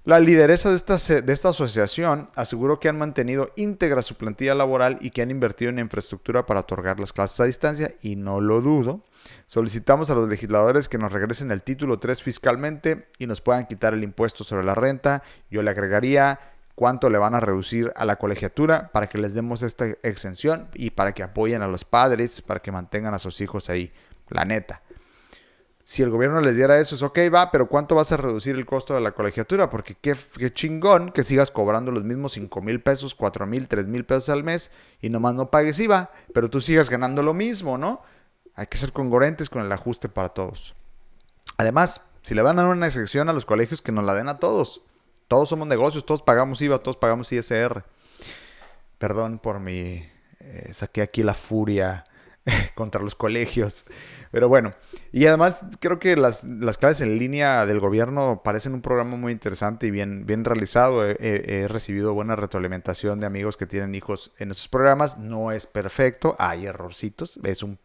La 0.03 0.19
lideresa 0.19 0.69
de 0.69 0.75
esta, 0.75 0.97
de 0.97 1.31
esta 1.31 1.49
asociación 1.49 2.27
aseguró 2.35 2.79
que 2.79 2.89
han 2.89 2.97
mantenido 2.97 3.51
íntegra 3.55 4.01
su 4.01 4.15
plantilla 4.15 4.53
laboral 4.53 4.97
y 4.99 5.11
que 5.11 5.21
han 5.21 5.31
invertido 5.31 5.69
en 5.69 5.79
infraestructura 5.79 6.45
para 6.45 6.59
otorgar 6.59 6.99
las 6.99 7.13
clases 7.13 7.39
a 7.39 7.45
distancia, 7.45 7.95
y 8.01 8.17
no 8.17 8.41
lo 8.41 8.59
dudo. 8.59 9.01
Solicitamos 9.45 10.09
a 10.09 10.15
los 10.15 10.27
legisladores 10.27 10.89
que 10.89 10.97
nos 10.97 11.13
regresen 11.13 11.51
el 11.51 11.63
título 11.63 11.99
3 11.99 12.21
fiscalmente 12.21 13.07
y 13.17 13.27
nos 13.27 13.39
puedan 13.39 13.65
quitar 13.65 13.93
el 13.93 14.03
impuesto 14.03 14.43
sobre 14.43 14.65
la 14.65 14.75
renta. 14.75 15.23
Yo 15.49 15.61
le 15.61 15.71
agregaría 15.71 16.52
cuánto 16.75 17.09
le 17.09 17.17
van 17.17 17.35
a 17.35 17.39
reducir 17.39 17.91
a 17.95 18.05
la 18.05 18.17
colegiatura 18.17 18.91
para 18.91 19.07
que 19.07 19.17
les 19.17 19.33
demos 19.33 19.63
esta 19.63 19.85
exención 20.03 20.69
y 20.73 20.91
para 20.91 21.13
que 21.13 21.23
apoyen 21.23 21.61
a 21.61 21.67
los 21.67 21.85
padres, 21.85 22.41
para 22.41 22.61
que 22.61 22.71
mantengan 22.71 23.13
a 23.13 23.19
sus 23.19 23.41
hijos 23.41 23.69
ahí. 23.69 23.93
La 24.29 24.45
neta. 24.45 24.81
Si 25.85 26.01
el 26.01 26.09
gobierno 26.09 26.39
les 26.39 26.55
diera 26.55 26.79
eso, 26.79 26.95
es 26.95 27.03
ok, 27.03 27.19
va, 27.33 27.51
pero 27.51 27.67
¿cuánto 27.67 27.95
vas 27.95 28.11
a 28.13 28.17
reducir 28.17 28.55
el 28.55 28.65
costo 28.65 28.93
de 28.95 29.01
la 29.01 29.11
colegiatura? 29.11 29.69
Porque 29.69 29.95
qué, 29.95 30.15
chingón 30.53 31.11
que 31.11 31.25
sigas 31.25 31.51
cobrando 31.51 31.91
los 31.91 32.05
mismos 32.05 32.31
5 32.33 32.61
mil 32.61 32.81
pesos, 32.81 33.13
4 33.15 33.45
mil, 33.45 33.67
3 33.67 33.87
mil 33.87 34.05
pesos 34.05 34.29
al 34.29 34.45
mes 34.45 34.71
y 35.01 35.09
nomás 35.09 35.33
no 35.33 35.51
pagues 35.51 35.79
IVA, 35.79 36.11
pero 36.33 36.49
tú 36.49 36.61
sigas 36.61 36.89
ganando 36.89 37.21
lo 37.21 37.33
mismo, 37.33 37.77
¿no? 37.77 38.01
Hay 38.55 38.67
que 38.67 38.77
ser 38.77 38.93
congruentes 38.93 39.49
con 39.49 39.61
el 39.61 39.71
ajuste 39.71 40.07
para 40.07 40.29
todos. 40.29 40.73
Además, 41.57 42.09
si 42.21 42.33
le 42.33 42.41
van 42.41 42.59
a 42.59 42.63
dar 42.63 42.71
una 42.71 42.87
excepción 42.87 43.27
a 43.27 43.33
los 43.33 43.45
colegios, 43.45 43.81
que 43.81 43.91
nos 43.91 44.05
la 44.05 44.13
den 44.13 44.29
a 44.29 44.39
todos. 44.39 44.83
Todos 45.33 45.49
somos 45.49 45.67
negocios, 45.67 46.05
todos 46.05 46.21
pagamos 46.21 46.61
IVA, 46.61 46.77
todos 46.77 46.95
pagamos 46.95 47.33
ISR. 47.33 47.83
Perdón 48.99 49.39
por 49.39 49.59
mi... 49.59 50.07
Eh, 50.39 50.69
saqué 50.73 51.01
aquí 51.01 51.23
la 51.23 51.33
furia 51.33 52.03
contra 52.75 53.01
los 53.01 53.15
colegios. 53.15 53.85
Pero 54.29 54.47
bueno, 54.47 54.75
y 55.11 55.25
además 55.25 55.65
creo 55.79 55.97
que 55.97 56.15
las, 56.17 56.43
clases 56.77 57.01
en 57.01 57.17
línea 57.17 57.65
del 57.65 57.79
gobierno 57.79 58.41
parecen 58.43 58.75
un 58.75 58.83
programa 58.83 59.17
muy 59.17 59.31
interesante 59.31 59.87
y 59.87 59.89
bien, 59.89 60.27
bien 60.27 60.45
realizado. 60.45 61.03
He, 61.03 61.67
recibido 61.67 62.13
buena 62.13 62.35
retroalimentación 62.35 63.19
de 63.19 63.25
amigos 63.25 63.57
que 63.57 63.65
tienen 63.65 63.95
hijos 63.95 64.33
en 64.37 64.51
esos 64.51 64.67
programas. 64.67 65.17
No 65.17 65.51
es 65.51 65.65
perfecto, 65.65 66.35
hay 66.37 66.67
errorcitos. 66.67 67.39
Es 67.43 67.63
un, 67.63 67.79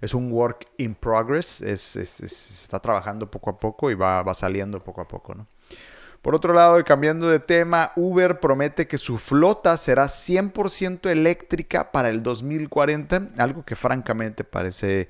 es 0.00 0.14
un 0.14 0.32
work 0.32 0.66
in 0.78 0.94
progress. 0.94 1.60
Es, 1.60 1.94
está 1.94 2.80
trabajando 2.80 3.30
poco 3.30 3.50
a 3.50 3.58
poco 3.58 3.90
y 3.90 3.94
va, 3.94 4.22
va 4.22 4.32
saliendo 4.32 4.82
poco 4.82 5.02
a 5.02 5.08
poco, 5.08 5.34
¿no? 5.34 5.46
Por 6.22 6.34
otro 6.34 6.52
lado, 6.52 6.80
y 6.80 6.84
cambiando 6.84 7.28
de 7.28 7.38
tema, 7.38 7.92
Uber 7.96 8.40
promete 8.40 8.86
que 8.86 8.98
su 8.98 9.18
flota 9.18 9.76
será 9.76 10.06
100% 10.06 11.08
eléctrica 11.08 11.92
para 11.92 12.08
el 12.08 12.22
2040, 12.22 13.30
algo 13.38 13.64
que 13.64 13.76
francamente 13.76 14.44
parece 14.44 15.08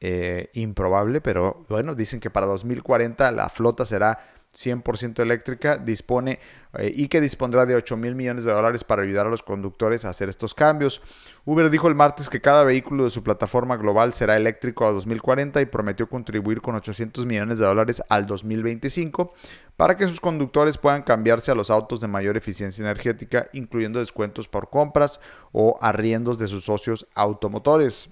eh, 0.00 0.50
improbable, 0.54 1.20
pero 1.20 1.64
bueno, 1.68 1.94
dicen 1.94 2.20
que 2.20 2.30
para 2.30 2.46
2040 2.46 3.32
la 3.32 3.48
flota 3.48 3.84
será 3.84 4.18
100% 4.54 5.20
eléctrica, 5.20 5.76
dispone 5.76 6.40
eh, 6.74 6.92
y 6.94 7.08
que 7.08 7.20
dispondrá 7.20 7.66
de 7.66 7.74
8 7.74 7.96
mil 7.96 8.14
millones 8.14 8.44
de 8.44 8.52
dólares 8.52 8.84
para 8.84 9.02
ayudar 9.02 9.26
a 9.26 9.30
los 9.30 9.42
conductores 9.42 10.04
a 10.04 10.10
hacer 10.10 10.28
estos 10.28 10.54
cambios. 10.54 11.00
Uber 11.44 11.70
dijo 11.70 11.88
el 11.88 11.94
martes 11.94 12.28
que 12.28 12.40
cada 12.40 12.64
vehículo 12.64 13.04
de 13.04 13.10
su 13.10 13.22
plataforma 13.22 13.76
global 13.76 14.14
será 14.14 14.36
eléctrico 14.36 14.86
a 14.86 14.92
2040 14.92 15.60
y 15.60 15.66
prometió 15.66 16.08
contribuir 16.08 16.60
con 16.60 16.74
800 16.74 17.24
millones 17.26 17.58
de 17.58 17.66
dólares 17.66 18.02
al 18.08 18.26
2025 18.26 19.32
para 19.76 19.96
que 19.96 20.06
sus 20.06 20.20
conductores 20.20 20.76
puedan 20.76 21.02
cambiarse 21.02 21.50
a 21.50 21.54
los 21.54 21.70
autos 21.70 22.00
de 22.00 22.08
mayor 22.08 22.36
eficiencia 22.36 22.82
energética, 22.82 23.48
incluyendo 23.52 24.00
descuentos 24.00 24.48
por 24.48 24.70
compras 24.70 25.20
o 25.52 25.78
arriendos 25.80 26.38
de 26.38 26.48
sus 26.48 26.64
socios 26.64 27.06
automotores. 27.14 28.10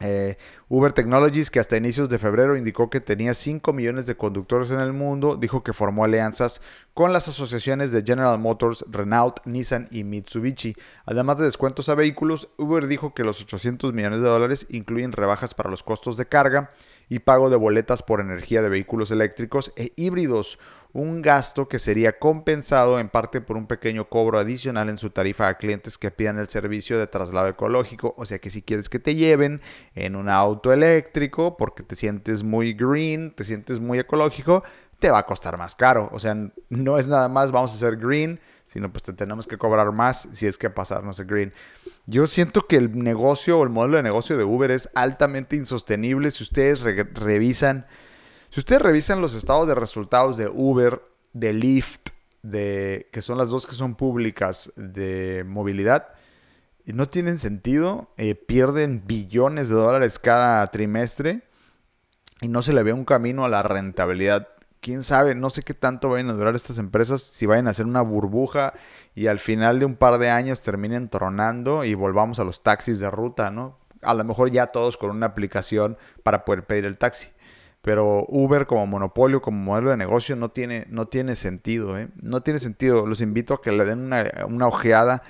Eh, 0.00 0.36
Uber 0.72 0.92
Technologies, 0.92 1.50
que 1.50 1.58
hasta 1.58 1.76
inicios 1.76 2.08
de 2.08 2.20
febrero 2.20 2.56
indicó 2.56 2.90
que 2.90 3.00
tenía 3.00 3.34
5 3.34 3.72
millones 3.72 4.06
de 4.06 4.16
conductores 4.16 4.70
en 4.70 4.78
el 4.78 4.92
mundo, 4.92 5.34
dijo 5.34 5.64
que 5.64 5.72
formó 5.72 6.04
alianzas 6.04 6.62
con 6.94 7.12
las 7.12 7.26
asociaciones 7.26 7.90
de 7.90 8.04
General 8.04 8.38
Motors, 8.38 8.84
Renault, 8.88 9.44
Nissan 9.46 9.88
y 9.90 10.04
Mitsubishi. 10.04 10.76
Además 11.06 11.38
de 11.38 11.46
descuentos 11.46 11.88
a 11.88 11.96
vehículos, 11.96 12.50
Uber 12.56 12.86
dijo 12.86 13.14
que 13.14 13.24
los 13.24 13.42
800 13.42 13.92
millones 13.92 14.20
de 14.20 14.28
dólares 14.28 14.68
incluyen 14.70 15.10
rebajas 15.10 15.54
para 15.54 15.70
los 15.70 15.82
costos 15.82 16.16
de 16.16 16.26
carga 16.26 16.70
y 17.08 17.18
pago 17.18 17.50
de 17.50 17.56
boletas 17.56 18.04
por 18.04 18.20
energía 18.20 18.62
de 18.62 18.68
vehículos 18.68 19.10
eléctricos 19.10 19.72
e 19.74 19.92
híbridos 19.96 20.60
un 20.92 21.22
gasto 21.22 21.68
que 21.68 21.78
sería 21.78 22.18
compensado 22.18 22.98
en 22.98 23.08
parte 23.08 23.40
por 23.40 23.56
un 23.56 23.66
pequeño 23.66 24.08
cobro 24.08 24.38
adicional 24.38 24.88
en 24.88 24.98
su 24.98 25.10
tarifa 25.10 25.48
a 25.48 25.56
clientes 25.56 25.98
que 25.98 26.10
pidan 26.10 26.38
el 26.38 26.48
servicio 26.48 26.98
de 26.98 27.06
traslado 27.06 27.48
ecológico. 27.48 28.14
O 28.16 28.26
sea 28.26 28.38
que 28.38 28.50
si 28.50 28.62
quieres 28.62 28.88
que 28.88 28.98
te 28.98 29.14
lleven 29.14 29.60
en 29.94 30.16
un 30.16 30.28
auto 30.28 30.59
eléctrico 30.72 31.56
porque 31.56 31.82
te 31.82 31.96
sientes 31.96 32.42
muy 32.42 32.74
green, 32.74 33.34
te 33.34 33.44
sientes 33.44 33.80
muy 33.80 33.98
ecológico, 33.98 34.62
te 34.98 35.10
va 35.10 35.18
a 35.18 35.26
costar 35.26 35.56
más 35.56 35.74
caro. 35.74 36.10
O 36.12 36.18
sea, 36.18 36.36
no 36.68 36.98
es 36.98 37.08
nada 37.08 37.28
más 37.28 37.50
vamos 37.50 37.74
a 37.74 37.78
ser 37.78 37.96
green, 37.96 38.38
sino 38.66 38.92
pues 38.92 39.02
te 39.02 39.12
tenemos 39.12 39.46
que 39.46 39.58
cobrar 39.58 39.90
más 39.92 40.28
si 40.32 40.46
es 40.46 40.58
que 40.58 40.70
pasarnos 40.70 41.18
a 41.20 41.24
green. 41.24 41.52
Yo 42.06 42.26
siento 42.26 42.66
que 42.66 42.76
el 42.76 42.96
negocio 42.98 43.58
o 43.58 43.64
el 43.64 43.70
modelo 43.70 43.96
de 43.96 44.02
negocio 44.02 44.36
de 44.36 44.44
Uber 44.44 44.70
es 44.70 44.90
altamente 44.94 45.56
insostenible. 45.56 46.30
Si 46.30 46.42
ustedes 46.42 46.80
revisan 46.80 47.86
si 48.50 48.58
ustedes 48.58 48.82
revisan 48.82 49.20
los 49.20 49.36
estados 49.36 49.68
de 49.68 49.76
resultados 49.76 50.36
de 50.36 50.48
Uber, 50.48 51.00
de 51.32 51.52
Lyft, 51.52 52.10
de, 52.42 53.08
que 53.12 53.22
son 53.22 53.38
las 53.38 53.50
dos 53.50 53.64
que 53.64 53.76
son 53.76 53.94
públicas 53.94 54.72
de 54.74 55.44
movilidad, 55.46 56.08
no 56.86 57.08
tienen 57.08 57.38
sentido, 57.38 58.10
eh, 58.16 58.34
pierden 58.34 59.04
billones 59.06 59.68
de 59.68 59.76
dólares 59.76 60.18
cada 60.18 60.66
trimestre 60.70 61.42
y 62.40 62.48
no 62.48 62.62
se 62.62 62.72
le 62.72 62.82
ve 62.82 62.92
un 62.92 63.04
camino 63.04 63.44
a 63.44 63.48
la 63.48 63.62
rentabilidad. 63.62 64.48
Quién 64.80 65.02
sabe, 65.02 65.34
no 65.34 65.50
sé 65.50 65.62
qué 65.62 65.74
tanto 65.74 66.08
vayan 66.08 66.30
a 66.30 66.32
durar 66.32 66.54
estas 66.54 66.78
empresas, 66.78 67.22
si 67.22 67.44
vayan 67.44 67.66
a 67.66 67.70
hacer 67.70 67.86
una 67.86 68.00
burbuja 68.00 68.72
y 69.14 69.26
al 69.26 69.38
final 69.38 69.78
de 69.78 69.84
un 69.84 69.96
par 69.96 70.18
de 70.18 70.30
años 70.30 70.62
terminen 70.62 71.10
tronando 71.10 71.84
y 71.84 71.94
volvamos 71.94 72.38
a 72.38 72.44
los 72.44 72.62
taxis 72.62 72.98
de 72.98 73.10
ruta, 73.10 73.50
¿no? 73.50 73.80
a 74.02 74.14
lo 74.14 74.24
mejor 74.24 74.50
ya 74.50 74.68
todos 74.68 74.96
con 74.96 75.10
una 75.10 75.26
aplicación 75.26 75.98
para 76.22 76.44
poder 76.44 76.64
pedir 76.64 76.86
el 76.86 76.98
taxi. 76.98 77.28
Pero 77.82 78.26
Uber 78.28 78.66
como 78.66 78.86
monopolio, 78.86 79.40
como 79.40 79.58
modelo 79.58 79.90
de 79.90 79.96
negocio, 79.96 80.36
no 80.36 80.50
tiene, 80.50 80.86
no 80.90 81.08
tiene 81.08 81.34
sentido. 81.34 81.98
¿eh? 81.98 82.08
No 82.16 82.42
tiene 82.42 82.58
sentido. 82.58 83.06
Los 83.06 83.22
invito 83.22 83.54
a 83.54 83.62
que 83.62 83.72
le 83.72 83.84
den 83.84 84.00
una, 84.00 84.26
una 84.46 84.66
ojeada 84.66 85.22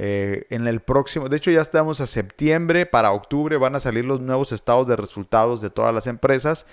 eh, 0.00 0.46
en 0.50 0.68
el 0.68 0.78
próximo. 0.78 1.28
De 1.28 1.36
hecho, 1.36 1.50
ya 1.50 1.60
estamos 1.60 2.00
a 2.00 2.06
septiembre. 2.06 2.86
Para 2.86 3.10
octubre 3.10 3.56
van 3.56 3.74
a 3.74 3.80
salir 3.80 4.04
los 4.04 4.20
nuevos 4.20 4.52
estados 4.52 4.86
de 4.86 4.94
resultados 4.94 5.60
de 5.60 5.70
todas 5.70 5.92
las 5.92 6.06
empresas. 6.06 6.66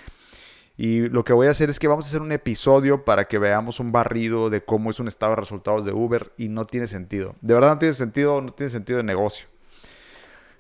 Y 0.78 1.08
lo 1.10 1.24
que 1.24 1.34
voy 1.34 1.48
a 1.48 1.50
hacer 1.50 1.72
es 1.72 1.80
que 1.80 1.88
vamos 1.88 2.06
a 2.06 2.10
hacer 2.10 2.22
un 2.22 2.32
episodio 2.32 3.04
para 3.04 3.28
que 3.28 3.40
veamos 3.40 3.80
un 3.80 3.92
barrido 3.92 4.52
de 4.52 4.64
cómo 4.64 4.92
es 4.92 5.00
un 5.00 5.08
estado 5.08 5.32
de 5.32 5.38
resultados 5.38 5.86
de 5.86 5.92
Uber 5.92 6.34
y 6.38 6.50
no 6.50 6.66
tiene 6.66 6.86
sentido. 6.86 7.36
De 7.42 7.56
verdad 7.56 7.70
no 7.70 7.80
tiene 7.80 7.94
sentido, 7.96 8.40
no 8.42 8.54
tiene 8.54 8.70
sentido 8.70 8.98
de 8.98 9.04
negocio. 9.04 9.48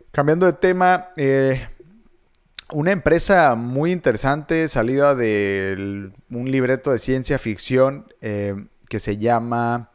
Cambiando 0.09 0.47
de 0.47 0.53
tema, 0.53 1.09
eh, 1.17 1.67
una 2.71 2.91
empresa 2.91 3.53
muy 3.53 3.91
interesante, 3.91 4.67
salida 4.69 5.13
de 5.13 6.09
un 6.31 6.49
libreto 6.49 6.89
de 6.89 6.97
ciencia 6.97 7.37
ficción 7.37 8.11
eh, 8.21 8.55
que 8.89 8.99
se 8.99 9.17
llama 9.17 9.91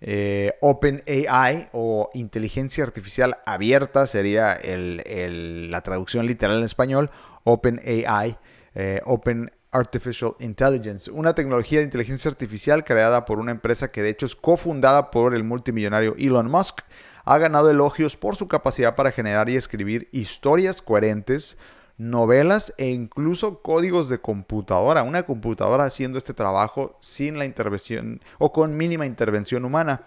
eh, 0.00 0.54
OpenAI 0.60 1.68
o 1.72 2.10
inteligencia 2.14 2.84
artificial 2.84 3.38
abierta, 3.44 4.06
sería 4.06 4.58
la 4.64 5.80
traducción 5.82 6.26
literal 6.26 6.58
en 6.58 6.64
español, 6.64 7.10
OpenAI, 7.44 8.38
eh, 8.74 9.00
Open 9.04 9.50
Artificial 9.72 10.34
Intelligence, 10.40 11.10
una 11.10 11.34
tecnología 11.34 11.78
de 11.78 11.84
inteligencia 11.84 12.30
artificial 12.30 12.84
creada 12.84 13.24
por 13.24 13.38
una 13.38 13.52
empresa 13.52 13.92
que 13.92 14.02
de 14.02 14.08
hecho 14.08 14.26
es 14.26 14.34
cofundada 14.34 15.10
por 15.10 15.34
el 15.34 15.44
multimillonario 15.44 16.14
Elon 16.18 16.50
Musk, 16.50 16.80
ha 17.24 17.38
ganado 17.38 17.70
elogios 17.70 18.16
por 18.16 18.36
su 18.36 18.48
capacidad 18.48 18.96
para 18.96 19.12
generar 19.12 19.48
y 19.48 19.56
escribir 19.56 20.08
historias 20.12 20.82
coherentes, 20.82 21.58
novelas 22.00 22.72
e 22.78 22.88
incluso 22.88 23.60
códigos 23.60 24.08
de 24.08 24.20
computadora. 24.20 25.02
Una 25.02 25.24
computadora 25.24 25.84
haciendo 25.84 26.16
este 26.16 26.32
trabajo 26.32 26.96
sin 27.00 27.38
la 27.38 27.44
intervención 27.44 28.22
o 28.38 28.54
con 28.54 28.74
mínima 28.74 29.04
intervención 29.04 29.66
humana. 29.66 30.06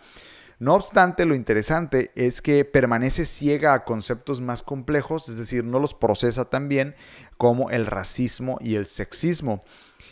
No 0.57 0.73
obstante, 0.73 1.25
lo 1.25 1.35
interesante 1.35 2.11
es 2.15 2.41
que 2.41 2.65
permanece 2.65 3.25
ciega 3.25 3.75
a 3.75 3.83
conceptos 3.83 4.41
más 4.41 4.63
complejos, 4.63 5.29
es 5.29 5.37
decir, 5.37 5.63
no 5.63 5.77
los 5.77 5.93
procesa 5.93 6.45
tan 6.45 6.67
bien 6.67 6.95
como 7.37 7.69
el 7.69 7.85
racismo 7.85 8.57
y 8.59 8.73
el 8.73 8.87
sexismo. 8.87 9.63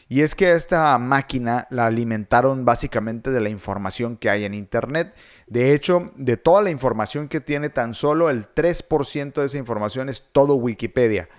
Y 0.08 0.22
es 0.22 0.36
que 0.36 0.52
esta 0.52 0.96
máquina 1.00 1.68
la 1.72 1.88
alimentaron 1.88 2.64
básicamente 2.64 3.32
de 3.32 3.40
la 3.40 3.50
información 3.50 4.18
que 4.18 4.30
hay 4.30 4.44
en 4.44 4.54
Internet. 4.54 5.16
De 5.48 5.74
hecho, 5.74 6.12
de 6.16 6.38
toda 6.38 6.62
la 6.62 6.70
información 6.70 7.28
que 7.28 7.40
tiene, 7.40 7.70
tan 7.70 7.96
solo 7.96 8.30
el 8.30 8.46
3% 8.54 9.34
de 9.34 9.46
esa 9.46 9.58
información 9.58 10.10
es 10.10 10.28
todo 10.32 10.56
Wikipedia. 10.56 11.30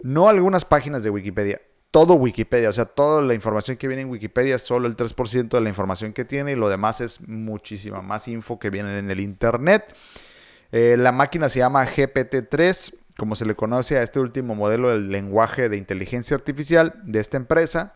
No 0.00 0.28
algunas 0.28 0.64
páginas 0.64 1.02
de 1.02 1.10
Wikipedia, 1.10 1.60
todo 1.90 2.14
Wikipedia. 2.14 2.68
O 2.68 2.72
sea, 2.72 2.84
toda 2.84 3.22
la 3.22 3.34
información 3.34 3.76
que 3.76 3.88
viene 3.88 4.02
en 4.02 4.10
Wikipedia 4.10 4.56
es 4.56 4.62
solo 4.62 4.86
el 4.86 4.96
3% 4.96 5.48
de 5.48 5.60
la 5.60 5.68
información 5.68 6.12
que 6.12 6.24
tiene 6.24 6.52
y 6.52 6.54
lo 6.56 6.68
demás 6.68 7.00
es 7.00 7.26
muchísima 7.26 8.02
más 8.02 8.28
info 8.28 8.58
que 8.58 8.70
viene 8.70 8.98
en 8.98 9.10
el 9.10 9.20
Internet. 9.20 9.94
Eh, 10.72 10.96
la 10.98 11.12
máquina 11.12 11.48
se 11.48 11.60
llama 11.60 11.86
GPT-3, 11.86 12.94
como 13.16 13.34
se 13.34 13.46
le 13.46 13.54
conoce 13.54 13.96
a 13.96 14.02
este 14.02 14.20
último 14.20 14.54
modelo 14.54 14.90
del 14.90 15.10
lenguaje 15.10 15.68
de 15.68 15.78
inteligencia 15.78 16.36
artificial 16.36 17.00
de 17.04 17.20
esta 17.20 17.38
empresa, 17.38 17.94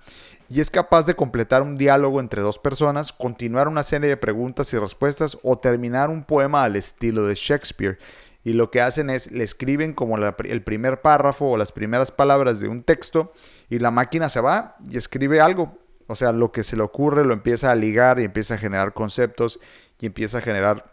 y 0.49 0.61
es 0.61 0.71
capaz 0.71 1.04
de 1.04 1.14
completar 1.14 1.61
un 1.61 1.76
diálogo 1.76 2.21
entre 2.21 2.40
dos 2.40 2.59
personas, 2.59 3.12
continuar 3.12 3.69
una 3.69 3.83
serie 3.83 4.09
de 4.09 4.16
preguntas 4.16 4.73
y 4.73 4.78
respuestas 4.78 5.37
o 5.42 5.59
terminar 5.59 6.11
un 6.11 6.25
poema 6.25 6.64
al 6.64 6.76
estilo 6.76 7.26
de 7.26 7.35
Shakespeare 7.35 7.99
y 8.43 8.55
lo 8.55 8.71
que 8.71 8.81
hacen 8.81 9.11
es 9.11 9.31
le 9.31 9.45
escriben 9.45 9.93
como 9.93 10.17
el 10.17 10.63
primer 10.63 11.03
párrafo 11.03 11.51
o 11.51 11.57
las 11.57 11.73
primeras 11.73 12.11
palabras 12.11 12.59
de 12.61 12.69
un 12.69 12.83
texto 12.83 13.33
y 13.69 13.79
la 13.79 13.91
máquina 13.91 14.29
se 14.29 14.41
va 14.41 14.77
y 14.89 14.97
escribe 14.97 15.41
algo. 15.41 15.79
O 16.07 16.17
sea, 16.17 16.33
lo 16.33 16.51
que 16.51 16.65
se 16.65 16.77
le 16.77 16.83
ocurre 16.83 17.25
lo 17.25 17.33
empieza 17.33 17.71
a 17.71 17.75
ligar 17.75 18.19
y 18.19 18.25
empieza 18.25 18.55
a 18.55 18.59
generar 18.59 18.95
conceptos 18.95 19.61
y 20.00 20.07
empieza 20.07 20.39
a 20.39 20.41
generar 20.41 20.93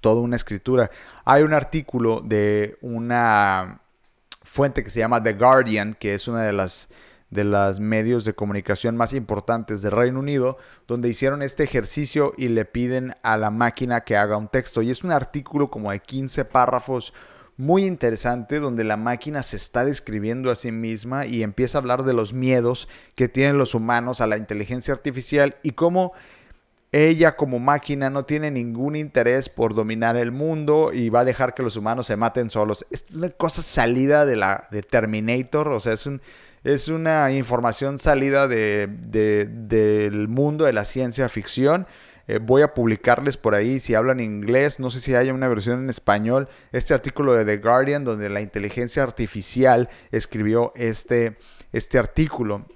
toda 0.00 0.20
una 0.20 0.36
escritura. 0.36 0.90
Hay 1.24 1.42
un 1.42 1.54
artículo 1.54 2.20
de 2.20 2.76
una 2.82 3.80
fuente 4.42 4.84
que 4.84 4.90
se 4.90 4.98
llama 5.00 5.22
The 5.22 5.32
Guardian, 5.32 5.94
que 5.94 6.12
es 6.12 6.28
una 6.28 6.42
de 6.42 6.52
las 6.52 6.90
de 7.30 7.44
los 7.44 7.80
medios 7.80 8.24
de 8.24 8.34
comunicación 8.34 8.96
más 8.96 9.12
importantes 9.12 9.82
del 9.82 9.92
Reino 9.92 10.20
Unido, 10.20 10.56
donde 10.86 11.08
hicieron 11.08 11.42
este 11.42 11.64
ejercicio 11.64 12.32
y 12.36 12.48
le 12.48 12.64
piden 12.64 13.14
a 13.22 13.36
la 13.36 13.50
máquina 13.50 14.02
que 14.02 14.16
haga 14.16 14.36
un 14.36 14.48
texto. 14.48 14.82
Y 14.82 14.90
es 14.90 15.02
un 15.04 15.10
artículo 15.10 15.70
como 15.70 15.90
de 15.90 16.00
15 16.00 16.44
párrafos 16.44 17.12
muy 17.56 17.84
interesante 17.84 18.58
donde 18.58 18.84
la 18.84 18.96
máquina 18.96 19.42
se 19.42 19.56
está 19.56 19.84
describiendo 19.84 20.50
a 20.50 20.56
sí 20.56 20.72
misma 20.72 21.26
y 21.26 21.42
empieza 21.42 21.78
a 21.78 21.80
hablar 21.80 22.02
de 22.02 22.12
los 22.12 22.32
miedos 22.32 22.88
que 23.14 23.28
tienen 23.28 23.58
los 23.58 23.74
humanos 23.74 24.20
a 24.20 24.26
la 24.26 24.36
inteligencia 24.36 24.92
artificial 24.92 25.56
y 25.62 25.72
cómo 25.72 26.12
ella 26.90 27.34
como 27.34 27.58
máquina 27.58 28.08
no 28.08 28.24
tiene 28.24 28.52
ningún 28.52 28.94
interés 28.94 29.48
por 29.48 29.74
dominar 29.74 30.16
el 30.16 30.30
mundo 30.30 30.90
y 30.92 31.08
va 31.08 31.20
a 31.20 31.24
dejar 31.24 31.54
que 31.54 31.64
los 31.64 31.76
humanos 31.76 32.06
se 32.06 32.16
maten 32.16 32.50
solos. 32.50 32.86
Es 32.90 33.06
una 33.16 33.30
cosa 33.30 33.62
salida 33.62 34.24
de 34.24 34.36
la 34.36 34.68
de 34.70 34.82
Terminator, 34.82 35.68
o 35.68 35.80
sea, 35.80 35.92
es 35.92 36.06
un 36.06 36.22
es 36.64 36.88
una 36.88 37.30
información 37.30 37.98
salida 37.98 38.48
de, 38.48 38.88
del 38.88 40.28
mundo 40.28 40.64
de 40.64 40.72
la 40.72 40.84
ciencia 40.84 41.28
ficción. 41.28 41.86
Eh, 42.26 42.38
voy 42.40 42.62
a 42.62 42.72
publicarles 42.72 43.36
por 43.36 43.54
ahí, 43.54 43.80
si 43.80 43.94
hablan 43.94 44.18
inglés, 44.18 44.80
no 44.80 44.90
sé 44.90 45.00
si 45.00 45.14
haya 45.14 45.34
una 45.34 45.46
versión 45.46 45.82
en 45.84 45.90
español, 45.90 46.48
este 46.72 46.94
artículo 46.94 47.34
de 47.34 47.44
The 47.44 47.58
Guardian 47.58 48.02
donde 48.02 48.30
la 48.30 48.40
inteligencia 48.40 49.02
artificial 49.02 49.90
escribió 50.10 50.72
este, 50.74 51.36
este 51.72 51.98
artículo. 51.98 52.66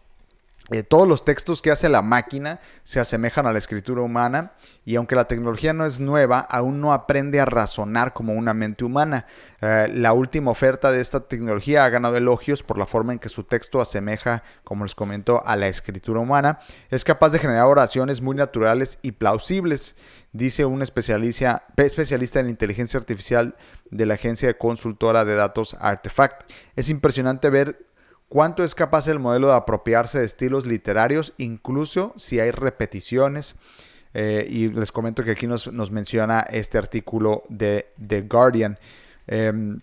Eh, 0.70 0.82
todos 0.82 1.08
los 1.08 1.24
textos 1.24 1.62
que 1.62 1.70
hace 1.70 1.88
la 1.88 2.02
máquina 2.02 2.60
se 2.82 3.00
asemejan 3.00 3.46
a 3.46 3.52
la 3.52 3.58
escritura 3.58 4.02
humana 4.02 4.52
y 4.84 4.96
aunque 4.96 5.16
la 5.16 5.26
tecnología 5.26 5.72
no 5.72 5.86
es 5.86 5.98
nueva, 5.98 6.40
aún 6.40 6.80
no 6.80 6.92
aprende 6.92 7.40
a 7.40 7.46
razonar 7.46 8.12
como 8.12 8.34
una 8.34 8.52
mente 8.52 8.84
humana. 8.84 9.26
Eh, 9.60 9.88
la 9.92 10.12
última 10.12 10.50
oferta 10.50 10.92
de 10.92 11.00
esta 11.00 11.20
tecnología 11.20 11.84
ha 11.84 11.88
ganado 11.88 12.16
elogios 12.16 12.62
por 12.62 12.78
la 12.78 12.86
forma 12.86 13.12
en 13.12 13.18
que 13.18 13.28
su 13.28 13.44
texto 13.44 13.80
asemeja, 13.80 14.42
como 14.62 14.84
les 14.84 14.94
comento, 14.94 15.42
a 15.44 15.56
la 15.56 15.68
escritura 15.68 16.20
humana. 16.20 16.60
Es 16.90 17.04
capaz 17.04 17.30
de 17.30 17.38
generar 17.38 17.64
oraciones 17.64 18.20
muy 18.20 18.36
naturales 18.36 18.98
y 19.02 19.12
plausibles, 19.12 19.96
dice 20.32 20.64
un 20.64 20.82
especialista, 20.82 21.64
especialista 21.76 22.40
en 22.40 22.50
inteligencia 22.50 22.98
artificial 22.98 23.56
de 23.90 24.06
la 24.06 24.14
agencia 24.14 24.56
consultora 24.58 25.24
de 25.24 25.34
datos 25.34 25.76
Artefact. 25.80 26.50
Es 26.76 26.88
impresionante 26.88 27.50
ver 27.50 27.87
cuánto 28.28 28.64
es 28.64 28.74
capaz 28.74 29.08
el 29.08 29.18
modelo 29.18 29.48
de 29.48 29.54
apropiarse 29.54 30.18
de 30.18 30.24
estilos 30.24 30.66
literarios, 30.66 31.34
incluso 31.38 32.12
si 32.16 32.40
hay 32.40 32.50
repeticiones. 32.50 33.56
Eh, 34.14 34.46
y 34.48 34.68
les 34.68 34.90
comento 34.90 35.22
que 35.22 35.32
aquí 35.32 35.46
nos, 35.46 35.90
menciona 35.90 36.40
este 36.40 36.78
artículo 36.78 37.44
de 37.48 37.92
The 38.04 38.22
Guardian. 38.22 38.78
Em, 39.26 39.80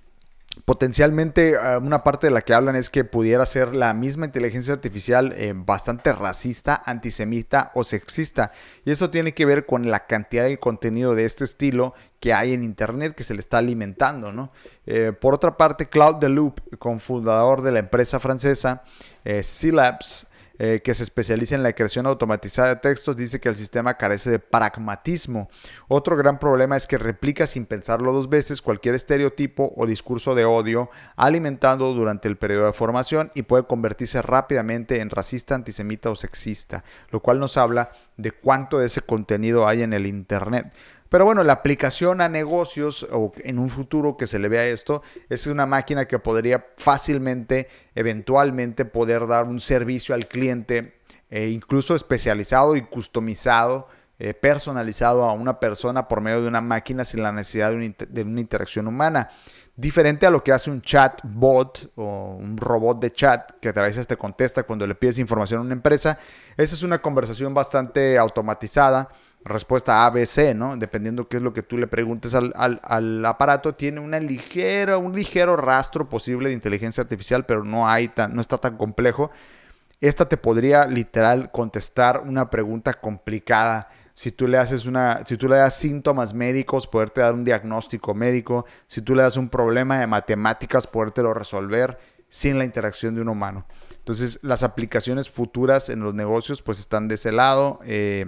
potencialmente 0.64 1.52
eh, 1.52 1.78
una 1.78 2.04
parte 2.04 2.28
de 2.28 2.32
la 2.32 2.42
que 2.42 2.54
hablan 2.54 2.76
es 2.76 2.90
que 2.90 3.04
pudiera 3.04 3.46
ser 3.46 3.76
la 3.76 3.94
misma 3.94 4.26
inteligencia 4.26 4.74
artificial 4.74 5.34
eh, 5.36 5.54
bastante 5.56 6.14
racista, 6.14 6.82
antisemita 6.86 7.72
o 7.76 7.84
sexista. 7.84 8.52
Y 8.86 8.92
eso 8.92 9.10
tiene 9.10 9.34
que 9.34 9.46
ver 9.46 9.66
con 9.66 9.92
la 9.92 10.08
cantidad 10.08 10.46
de 10.46 10.58
contenido 10.58 11.16
de 11.16 11.26
este 11.26 11.44
estilo 11.44 11.94
que 12.20 12.34
hay 12.34 12.54
en 12.54 12.64
Internet 12.64 13.16
que 13.16 13.24
se 13.24 13.34
le 13.34 13.42
está 13.42 13.58
alimentando. 13.58 14.32
¿no? 14.32 14.52
Eh, 14.86 15.12
por 15.20 15.34
otra 15.34 15.58
parte, 15.58 15.90
Claude 15.90 16.20
Deloop, 16.28 16.60
cofundador 16.78 17.62
de 17.62 17.72
la 17.72 17.80
empresa 17.80 18.20
francesa 18.20 18.84
C-Labs, 19.24 20.28
eh, 20.58 20.82
que 20.84 20.94
se 20.94 21.04
especializa 21.04 21.56
en 21.56 21.64
la 21.64 21.74
creación 21.74 22.06
automatizada 22.06 22.70
de 22.70 22.76
textos, 22.78 23.16
dice 23.16 23.40
que 23.40 23.50
el 23.50 23.56
sistema 23.56 23.96
carece 23.96 24.30
de 24.30 24.40
pragmatismo. 24.40 25.50
Otro 25.88 26.16
gran 26.16 26.40
problema 26.40 26.78
es 26.78 26.88
que 26.88 26.98
replica 26.98 27.48
sin 27.48 27.66
pensarlo 27.66 28.14
dos 28.14 28.30
veces 28.30 28.62
cualquier 28.62 28.96
estereotipo 28.96 29.74
o 29.76 29.86
discurso 29.86 30.36
de 30.36 30.46
odio 30.46 30.90
alimentando 31.16 31.94
durante 31.94 32.28
el 32.28 32.38
periodo 32.38 32.68
de 32.68 32.74
formación 32.74 33.32
y 33.36 33.44
puede 33.44 33.66
convertirse 33.66 34.22
rápidamente 34.22 35.02
en 35.02 35.10
racista, 35.10 35.56
antisemita 35.56 36.10
o 36.10 36.16
sexista, 36.16 36.84
lo 37.12 37.20
cual 37.20 37.40
nos 37.40 37.58
habla 37.58 37.92
de 38.18 38.32
cuánto 38.32 38.80
de 38.80 38.86
ese 38.86 39.02
contenido 39.02 39.68
hay 39.68 39.82
en 39.84 39.94
el 39.94 40.06
Internet. 40.06 40.74
Pero 41.16 41.24
bueno, 41.24 41.46
la 41.46 41.54
aplicación 41.54 42.20
a 42.20 42.28
negocios 42.28 43.08
o 43.10 43.32
en 43.38 43.58
un 43.58 43.70
futuro 43.70 44.18
que 44.18 44.28
se 44.28 44.38
le 44.38 44.50
vea 44.50 44.66
esto 44.66 45.02
es 45.30 45.48
una 45.48 45.66
máquina 45.66 46.10
que 46.10 46.20
podría 46.20 46.66
fácilmente, 46.76 47.70
eventualmente, 47.96 48.84
poder 48.84 49.26
dar 49.26 49.46
un 49.46 49.62
servicio 49.62 50.14
al 50.14 50.28
cliente, 50.28 51.00
eh, 51.30 51.48
incluso 51.48 51.96
especializado 51.96 52.76
y 52.76 52.82
customizado, 52.82 53.88
eh, 54.20 54.34
personalizado 54.34 55.24
a 55.24 55.32
una 55.32 55.58
persona 55.58 56.10
por 56.10 56.20
medio 56.20 56.42
de 56.42 56.50
una 56.50 56.60
máquina 56.60 57.06
sin 57.06 57.24
la 57.24 57.32
necesidad 57.32 57.72
de, 57.72 57.96
de 58.10 58.22
una 58.24 58.42
interacción 58.42 58.86
humana. 58.86 59.30
Diferente 59.78 60.26
a 60.26 60.30
lo 60.30 60.44
que 60.44 60.52
hace 60.52 60.70
un 60.70 60.82
chatbot 60.82 61.94
o 61.96 62.36
un 62.38 62.58
robot 62.58 63.00
de 63.00 63.14
chat 63.14 63.54
que 63.62 63.70
a 63.70 63.82
veces 63.82 64.06
te 64.06 64.18
contesta 64.18 64.64
cuando 64.64 64.86
le 64.86 64.96
pides 64.96 65.18
información 65.20 65.62
a 65.62 65.64
una 65.64 65.76
empresa. 65.76 66.20
Esa 66.58 66.76
es 66.76 66.84
una 66.84 67.02
conversación 67.02 67.54
bastante 67.54 68.18
automatizada 68.18 69.08
respuesta 69.46 70.06
ABC, 70.06 70.56
¿no? 70.56 70.76
Dependiendo 70.76 71.30
qué 71.30 71.38
es 71.38 71.44
lo 71.44 71.54
que 71.54 71.62
tú 71.62 71.78
le 71.78 71.86
preguntes 71.88 72.34
al, 72.34 72.52
al, 72.56 73.24
aparato, 73.26 73.76
tiene 73.76 74.00
una 74.00 74.20
ligera, 74.20 74.98
un 74.98 75.16
ligero 75.16 75.56
rastro 75.56 76.10
posible 76.10 76.50
de 76.50 76.56
inteligencia 76.56 77.04
artificial, 77.04 77.46
pero 77.46 77.64
no, 77.64 77.88
hay 77.88 78.08
tan, 78.08 78.34
no 78.34 78.42
está 78.42 78.58
tan 78.58 78.76
complejo. 78.76 79.30
Esta 80.02 80.28
te 80.28 80.36
podría 80.36 80.88
literal 80.88 81.52
contestar 81.52 82.24
una 82.26 82.50
pregunta 82.50 82.96
complicada. 82.96 83.90
Si 84.16 84.32
tú 84.32 84.48
le 84.48 84.58
haces 84.58 84.88
una, 84.88 85.24
si 85.26 85.38
tú 85.38 85.48
le 85.48 85.58
das 85.58 85.76
síntomas 85.76 86.34
médicos, 86.34 86.88
poderte 86.88 87.22
dar 87.22 87.34
un 87.34 87.44
diagnóstico 87.44 88.16
médico. 88.16 88.66
Si 88.88 89.02
tú 89.02 89.14
le 89.14 89.22
das 89.22 89.38
un 89.38 89.50
problema 89.50 90.00
de 90.00 90.08
matemáticas, 90.08 90.88
podértelo 90.88 91.34
resolver 91.34 92.00
sin 92.30 92.58
la 92.58 92.66
interacción 92.66 93.14
de 93.14 93.22
un 93.22 93.30
humano. 93.30 93.66
Entonces, 93.92 94.40
las 94.42 94.64
aplicaciones 94.64 95.30
futuras 95.30 95.90
en 95.90 96.00
los 96.00 96.16
negocios, 96.16 96.62
pues 96.62 96.80
están 96.80 97.08
de 97.08 97.16
ese 97.16 97.32
lado. 97.32 97.80
Eh, 97.86 98.26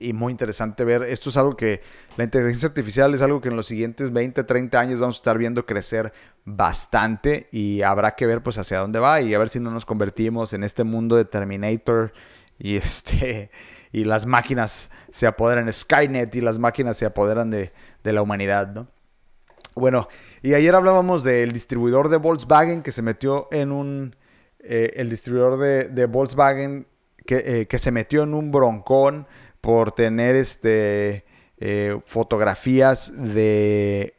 y 0.00 0.12
muy 0.12 0.30
interesante 0.30 0.84
ver. 0.84 1.02
Esto 1.02 1.30
es 1.30 1.36
algo 1.36 1.56
que 1.56 1.82
la 2.16 2.24
inteligencia 2.24 2.68
artificial 2.68 3.14
es 3.14 3.22
algo 3.22 3.40
que 3.40 3.48
en 3.48 3.56
los 3.56 3.66
siguientes 3.66 4.12
20, 4.12 4.44
30 4.44 4.80
años 4.80 5.00
vamos 5.00 5.16
a 5.16 5.18
estar 5.18 5.38
viendo 5.38 5.66
crecer 5.66 6.12
bastante 6.44 7.48
y 7.52 7.82
habrá 7.82 8.14
que 8.14 8.26
ver 8.26 8.42
pues 8.42 8.58
hacia 8.58 8.78
dónde 8.78 8.98
va 8.98 9.20
y 9.20 9.34
a 9.34 9.38
ver 9.38 9.48
si 9.48 9.60
no 9.60 9.70
nos 9.70 9.84
convertimos 9.84 10.52
en 10.52 10.64
este 10.64 10.84
mundo 10.84 11.16
de 11.16 11.24
Terminator 11.24 12.12
y 12.58 12.76
este 12.78 13.50
y 13.92 14.04
las 14.04 14.26
máquinas 14.26 14.90
se 15.10 15.26
apoderan 15.26 15.72
Skynet 15.72 16.34
y 16.34 16.40
las 16.40 16.58
máquinas 16.58 16.96
se 16.96 17.06
apoderan 17.06 17.50
de, 17.50 17.72
la 18.02 18.22
humanidad, 18.22 18.68
¿no? 18.68 18.88
Bueno, 19.74 20.08
y 20.42 20.54
ayer 20.54 20.74
hablábamos 20.74 21.24
del 21.24 21.52
distribuidor 21.52 22.08
de 22.08 22.16
Volkswagen 22.16 22.82
que 22.82 22.90
se 22.90 23.02
metió 23.02 23.48
en 23.50 23.70
un 23.70 24.16
eh, 24.60 24.92
el 24.96 25.08
distribuidor 25.08 25.58
de, 25.58 26.06
Volkswagen 26.06 26.86
que, 27.24 27.36
eh, 27.60 27.66
que 27.66 27.78
se 27.78 27.92
metió 27.92 28.24
en 28.24 28.34
un 28.34 28.50
broncón 28.50 29.26
por 29.60 29.92
tener 29.92 30.36
este, 30.36 31.24
eh, 31.58 32.00
fotografías 32.06 33.12
de 33.16 34.14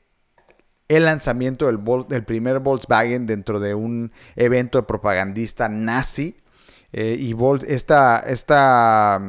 el 0.88 1.06
lanzamiento 1.06 1.68
del, 1.68 1.80
del, 2.08 2.24
primer 2.24 2.60
Volkswagen 2.60 3.28
dentro 3.28 3.60
de 3.60 3.76
un 3.76 4.12
evento 4.36 4.80
de 4.80 4.84
propagandista 4.84 5.70
nazi. 5.70 6.42
Eh, 6.92 7.16
y 7.20 7.36
esta, 7.68 8.20
esta, 8.22 9.22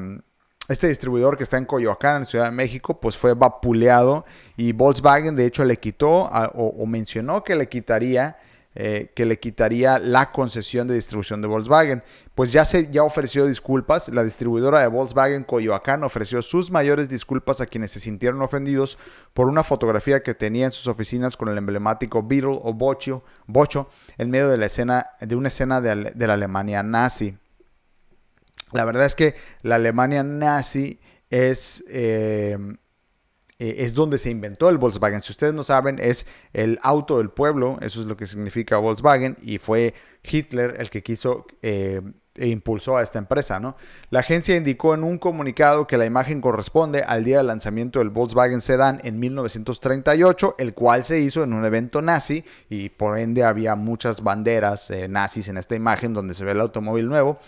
este 0.68 0.88
distribuidor 0.88 1.36
que 1.36 1.42
está 1.42 1.58
en 1.58 1.66
Coyoacán, 1.66 2.18
en 2.18 2.24
Ciudad 2.24 2.46
de 2.46 2.50
México, 2.52 2.98
pues 2.98 3.18
fue 3.18 3.34
vapuleado 3.34 4.24
y 4.56 4.72
Volkswagen 4.72 5.36
de 5.36 5.44
hecho 5.44 5.64
le 5.64 5.76
quitó 5.78 6.30
o 6.54 6.86
mencionó 6.86 7.44
que 7.44 7.54
le 7.54 7.68
quitaría 7.68 8.38
eh, 8.76 9.10
que 9.16 9.24
le 9.26 9.40
quitaría 9.40 9.98
la 9.98 10.30
concesión 10.30 10.86
de 10.86 10.94
distribución 10.94 11.42
de 11.42 11.48
Volkswagen. 11.48 12.04
Pues 12.36 12.52
ya, 12.52 12.64
se, 12.64 12.88
ya 12.88 13.02
ofreció 13.02 13.46
disculpas. 13.46 14.08
La 14.10 14.22
distribuidora 14.22 14.80
de 14.80 14.86
Volkswagen 14.86 15.42
Coyoacán 15.42 16.04
ofreció 16.04 16.40
sus 16.40 16.70
mayores 16.70 17.08
disculpas 17.08 17.60
a 17.60 17.66
quienes 17.66 17.90
se 17.90 17.98
sintieron 17.98 18.42
ofendidos 18.42 18.96
por 19.34 19.48
una 19.48 19.64
fotografía 19.64 20.22
que 20.22 20.34
tenía 20.34 20.66
en 20.66 20.72
sus 20.72 20.86
oficinas 20.86 21.36
con 21.36 21.48
el 21.48 21.58
emblemático 21.58 22.22
Beetle 22.22 22.60
o 22.62 22.72
Bocho, 22.72 23.24
Bocho 23.48 23.90
en 24.18 24.30
medio 24.30 24.48
de, 24.48 24.56
la 24.56 24.66
escena, 24.66 25.06
de 25.20 25.34
una 25.34 25.48
escena 25.48 25.80
de, 25.80 26.26
la 26.26 26.34
Alemania 26.34 26.84
nazi. 26.84 27.36
La 28.70 28.84
verdad 28.84 29.04
es 29.04 29.16
que 29.16 29.34
la 29.62 29.74
Alemania 29.74 30.22
nazi 30.22 31.00
es... 31.28 31.82
Eh, 31.88 32.56
eh, 33.60 33.84
es 33.84 33.92
donde 33.92 34.16
se 34.16 34.30
inventó 34.30 34.70
el 34.70 34.78
Volkswagen. 34.78 35.20
Si 35.20 35.32
ustedes 35.32 35.52
no 35.52 35.62
saben, 35.62 35.98
es 36.00 36.26
el 36.54 36.78
auto 36.82 37.18
del 37.18 37.28
pueblo, 37.28 37.76
eso 37.82 38.00
es 38.00 38.06
lo 38.06 38.16
que 38.16 38.26
significa 38.26 38.78
Volkswagen, 38.78 39.36
y 39.42 39.58
fue 39.58 39.92
Hitler 40.24 40.76
el 40.78 40.88
que 40.88 41.02
quiso 41.02 41.46
eh, 41.60 42.00
e 42.36 42.48
impulsó 42.48 42.96
a 42.96 43.02
esta 43.02 43.18
empresa. 43.18 43.60
¿no? 43.60 43.76
La 44.08 44.20
agencia 44.20 44.56
indicó 44.56 44.94
en 44.94 45.04
un 45.04 45.18
comunicado 45.18 45.86
que 45.86 45.98
la 45.98 46.06
imagen 46.06 46.40
corresponde 46.40 47.02
al 47.02 47.22
día 47.22 47.36
del 47.36 47.48
lanzamiento 47.48 47.98
del 47.98 48.08
Volkswagen 48.08 48.62
Sedan 48.62 48.98
en 49.04 49.20
1938, 49.20 50.54
el 50.56 50.72
cual 50.72 51.04
se 51.04 51.20
hizo 51.20 51.42
en 51.42 51.52
un 51.52 51.66
evento 51.66 52.00
nazi 52.00 52.44
y 52.70 52.88
por 52.88 53.18
ende 53.18 53.44
había 53.44 53.74
muchas 53.74 54.22
banderas 54.22 54.90
eh, 54.90 55.06
nazis 55.06 55.48
en 55.48 55.58
esta 55.58 55.74
imagen 55.74 56.14
donde 56.14 56.32
se 56.32 56.46
ve 56.46 56.52
el 56.52 56.60
automóvil 56.62 57.08
nuevo. 57.08 57.38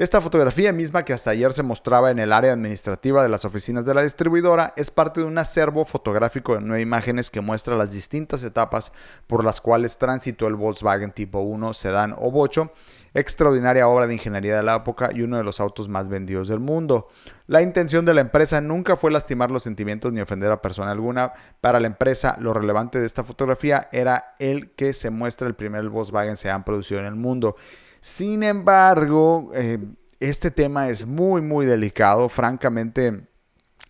Esta 0.00 0.22
fotografía 0.22 0.72
misma 0.72 1.04
que 1.04 1.12
hasta 1.12 1.32
ayer 1.32 1.52
se 1.52 1.62
mostraba 1.62 2.10
en 2.10 2.18
el 2.18 2.32
área 2.32 2.54
administrativa 2.54 3.22
de 3.22 3.28
las 3.28 3.44
oficinas 3.44 3.84
de 3.84 3.92
la 3.92 4.02
distribuidora 4.02 4.72
es 4.78 4.90
parte 4.90 5.20
de 5.20 5.26
un 5.26 5.36
acervo 5.36 5.84
fotográfico 5.84 6.54
de 6.54 6.62
nueve 6.62 6.80
imágenes 6.80 7.28
que 7.28 7.42
muestra 7.42 7.76
las 7.76 7.92
distintas 7.92 8.42
etapas 8.42 8.94
por 9.26 9.44
las 9.44 9.60
cuales 9.60 9.98
transitó 9.98 10.46
el 10.46 10.54
Volkswagen 10.54 11.12
tipo 11.12 11.40
1 11.40 11.74
sedán 11.74 12.16
o 12.18 12.30
bocho, 12.30 12.72
extraordinaria 13.12 13.88
obra 13.88 14.06
de 14.06 14.14
ingeniería 14.14 14.56
de 14.56 14.62
la 14.62 14.76
época 14.76 15.10
y 15.12 15.20
uno 15.20 15.36
de 15.36 15.44
los 15.44 15.60
autos 15.60 15.90
más 15.90 16.08
vendidos 16.08 16.48
del 16.48 16.60
mundo. 16.60 17.08
La 17.46 17.60
intención 17.60 18.06
de 18.06 18.14
la 18.14 18.22
empresa 18.22 18.62
nunca 18.62 18.96
fue 18.96 19.10
lastimar 19.10 19.50
los 19.50 19.64
sentimientos 19.64 20.14
ni 20.14 20.22
ofender 20.22 20.50
a 20.50 20.62
persona 20.62 20.92
alguna. 20.92 21.34
Para 21.60 21.78
la 21.78 21.88
empresa, 21.88 22.38
lo 22.40 22.54
relevante 22.54 22.98
de 22.98 23.04
esta 23.04 23.22
fotografía 23.22 23.90
era 23.92 24.34
el 24.38 24.70
que 24.70 24.94
se 24.94 25.10
muestra 25.10 25.46
el 25.46 25.56
primer 25.56 25.86
Volkswagen 25.90 26.38
sedán 26.38 26.64
producido 26.64 27.00
en 27.00 27.06
el 27.06 27.16
mundo. 27.16 27.56
Sin 28.00 28.42
embargo, 28.42 29.50
eh, 29.54 29.78
este 30.20 30.50
tema 30.50 30.88
es 30.88 31.06
muy, 31.06 31.42
muy 31.42 31.66
delicado. 31.66 32.28
Francamente, 32.28 33.26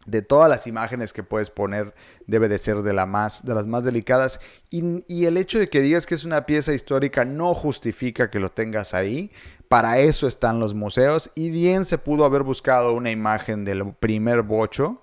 de 0.06 0.22
todas 0.22 0.48
las 0.48 0.66
imágenes 0.66 1.12
que 1.12 1.22
puedes 1.22 1.50
poner, 1.50 1.94
debe 2.26 2.48
de 2.48 2.58
ser 2.58 2.82
de, 2.82 2.92
las 2.92 3.06
más 3.08 3.84
delicadas. 3.84 4.40
Y, 4.70 5.04
y, 5.06 5.26
el 5.26 5.36
hecho 5.36 5.58
de 5.58 5.68
que 5.68 5.80
digas 5.80 6.06
que 6.06 6.14
es 6.14 6.24
una 6.24 6.46
pieza 6.46 6.72
histórica 6.72 7.24
no 7.24 7.54
justifica 7.54 8.30
que 8.30 8.40
lo 8.40 8.50
tengas 8.50 8.94
ahí. 8.94 9.30
Para 9.68 10.00
eso 10.00 10.26
están 10.26 10.58
los 10.58 10.74
museos. 10.74 11.30
Y 11.36 11.50
bien 11.50 11.84
se 11.84 11.98
pudo 11.98 12.24
haber 12.24 12.42
buscado 12.42 12.92
una 12.92 13.10
imagen 13.10 13.64
del 13.64 13.94
primer 13.94 14.42
bocho, 14.42 15.02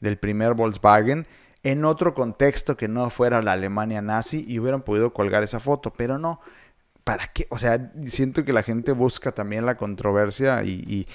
del 0.00 0.18
primer 0.18 0.54
Volkswagen, 0.54 1.26
en 1.62 1.84
otro 1.84 2.14
contexto 2.14 2.76
que 2.76 2.88
no 2.88 3.10
fuera 3.10 3.42
la 3.42 3.52
Alemania 3.52 4.00
nazi 4.00 4.44
y 4.48 4.58
hubieran 4.58 4.82
podido 4.82 5.12
colgar 5.12 5.44
esa 5.44 5.60
foto. 5.60 5.92
Pero 5.96 6.18
no, 6.18 6.40
¿para 7.08 7.28
qué? 7.28 7.46
O 7.48 7.56
sea, 7.56 7.90
siento 8.04 8.44
que 8.44 8.52
la 8.52 8.62
gente 8.62 8.92
busca 8.92 9.32
también 9.32 9.64
la 9.64 9.78
controversia 9.78 10.62
y, 10.62 11.06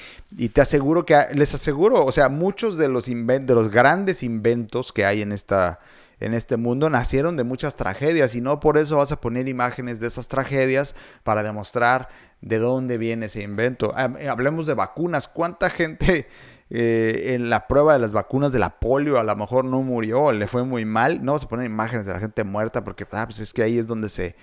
te 0.51 0.59
aseguro 0.59 1.05
que, 1.05 1.27
les 1.35 1.53
aseguro, 1.53 2.03
o 2.03 2.11
sea, 2.11 2.29
muchos 2.29 2.77
de 2.77 2.87
los, 2.87 3.05
de 3.05 3.53
los 3.53 3.69
grandes 3.69 4.23
inventos 4.23 4.91
que 4.91 5.05
hay 5.05 5.21
en, 5.21 5.31
esta, 5.31 5.77
en 6.19 6.33
este 6.33 6.57
mundo 6.57 6.89
nacieron 6.89 7.37
de 7.37 7.43
muchas 7.43 7.75
tragedias 7.75 8.33
y 8.33 8.41
no 8.41 8.59
por 8.59 8.79
eso 8.79 8.97
vas 8.97 9.11
a 9.11 9.21
poner 9.21 9.47
imágenes 9.47 9.99
de 9.99 10.07
esas 10.07 10.27
tragedias 10.29 10.95
para 11.21 11.43
demostrar 11.43 12.09
de 12.41 12.57
dónde 12.57 12.97
viene 12.97 13.27
ese 13.27 13.43
invento. 13.43 13.93
Eh, 13.95 14.27
hablemos 14.27 14.65
de 14.65 14.73
vacunas. 14.73 15.27
¿Cuánta 15.27 15.69
gente... 15.69 16.27
Eh, 16.75 17.35
en 17.35 17.51
la 17.51 17.67
prueba 17.67 17.93
de 17.93 17.99
las 17.99 18.13
vacunas 18.13 18.51
de 18.51 18.57
la 18.57 18.79
polio 18.79 19.19
a 19.19 19.23
lo 19.23 19.35
mejor 19.35 19.63
no 19.63 19.83
murió, 19.83 20.31
le 20.31 20.47
fue 20.47 20.63
muy 20.63 20.85
mal. 20.85 21.23
No 21.23 21.37
se 21.37 21.45
ponen 21.45 21.67
imágenes 21.67 22.07
de 22.07 22.13
la 22.13 22.19
gente 22.19 22.43
muerta 22.43 22.83
porque 22.83 23.05
ah, 23.11 23.25
pues 23.27 23.39
es 23.41 23.53
que 23.53 23.61
ahí 23.61 23.77
es 23.77 23.85
donde 23.85 24.09
se, 24.09 24.35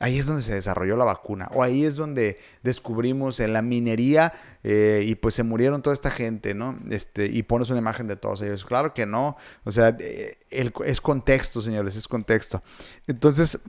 Ahí 0.00 0.18
es 0.18 0.26
donde 0.26 0.42
se 0.42 0.54
desarrolló 0.54 0.96
la 0.96 1.04
vacuna. 1.04 1.48
O 1.54 1.62
ahí 1.62 1.84
es 1.84 1.96
donde 1.96 2.38
descubrimos 2.62 3.38
en 3.40 3.52
la 3.52 3.62
minería 3.62 4.32
eh, 4.64 5.04
y 5.06 5.14
pues 5.14 5.34
se 5.34 5.44
murieron 5.44 5.82
toda 5.82 5.94
esta 5.94 6.10
gente, 6.10 6.52
¿no? 6.52 6.78
Este, 6.90 7.26
y 7.26 7.42
pones 7.44 7.70
una 7.70 7.78
imagen 7.78 8.08
de 8.08 8.16
todos 8.16 8.42
ellos. 8.42 8.64
Claro 8.64 8.92
que 8.92 9.06
no. 9.06 9.36
O 9.64 9.72
sea, 9.72 9.96
eh, 10.00 10.38
es 10.50 11.00
contexto, 11.00 11.62
señores, 11.62 11.96
es 11.96 12.08
contexto. 12.08 12.62
Entonces, 13.06 13.60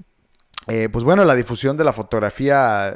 eh, 0.67 0.89
pues 0.91 1.05
bueno, 1.05 1.23
la 1.25 1.35
difusión 1.35 1.77
de 1.77 1.83
la 1.83 1.93
fotografía 1.93 2.95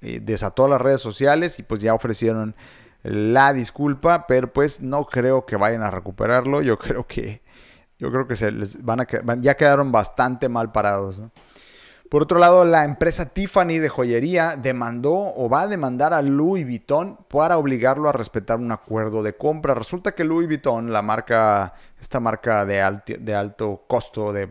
desató 0.00 0.66
las 0.66 0.80
redes 0.80 1.00
sociales 1.00 1.58
y 1.60 1.62
pues 1.62 1.80
ya 1.80 1.94
ofrecieron 1.94 2.56
la 3.04 3.52
disculpa, 3.52 4.26
pero 4.26 4.52
pues 4.52 4.82
no 4.82 5.06
creo 5.06 5.46
que 5.46 5.56
vayan 5.56 5.82
a 5.82 5.90
recuperarlo. 5.90 6.60
Yo 6.60 6.76
creo 6.76 7.06
que, 7.06 7.42
yo 7.98 8.10
creo 8.10 8.26
que 8.26 8.34
se 8.34 8.50
les 8.50 8.84
van 8.84 9.00
a, 9.00 9.06
ya 9.38 9.56
quedaron 9.56 9.92
bastante 9.92 10.48
mal 10.48 10.72
parados, 10.72 11.20
¿no? 11.20 11.30
Por 12.08 12.22
otro 12.22 12.38
lado, 12.38 12.64
la 12.64 12.84
empresa 12.84 13.28
Tiffany 13.28 13.78
de 13.78 13.90
joyería 13.90 14.56
demandó 14.56 15.12
o 15.12 15.48
va 15.50 15.62
a 15.62 15.66
demandar 15.66 16.14
a 16.14 16.22
Louis 16.22 16.64
Vuitton 16.64 17.18
para 17.28 17.58
obligarlo 17.58 18.08
a 18.08 18.12
respetar 18.12 18.58
un 18.58 18.72
acuerdo 18.72 19.22
de 19.22 19.36
compra. 19.36 19.74
Resulta 19.74 20.14
que 20.14 20.24
Louis 20.24 20.48
Vuitton, 20.48 20.90
la 20.90 21.02
marca, 21.02 21.74
esta 22.00 22.18
marca 22.18 22.64
de 22.64 22.80
alto, 22.80 23.84
costo, 23.86 24.32
de 24.32 24.48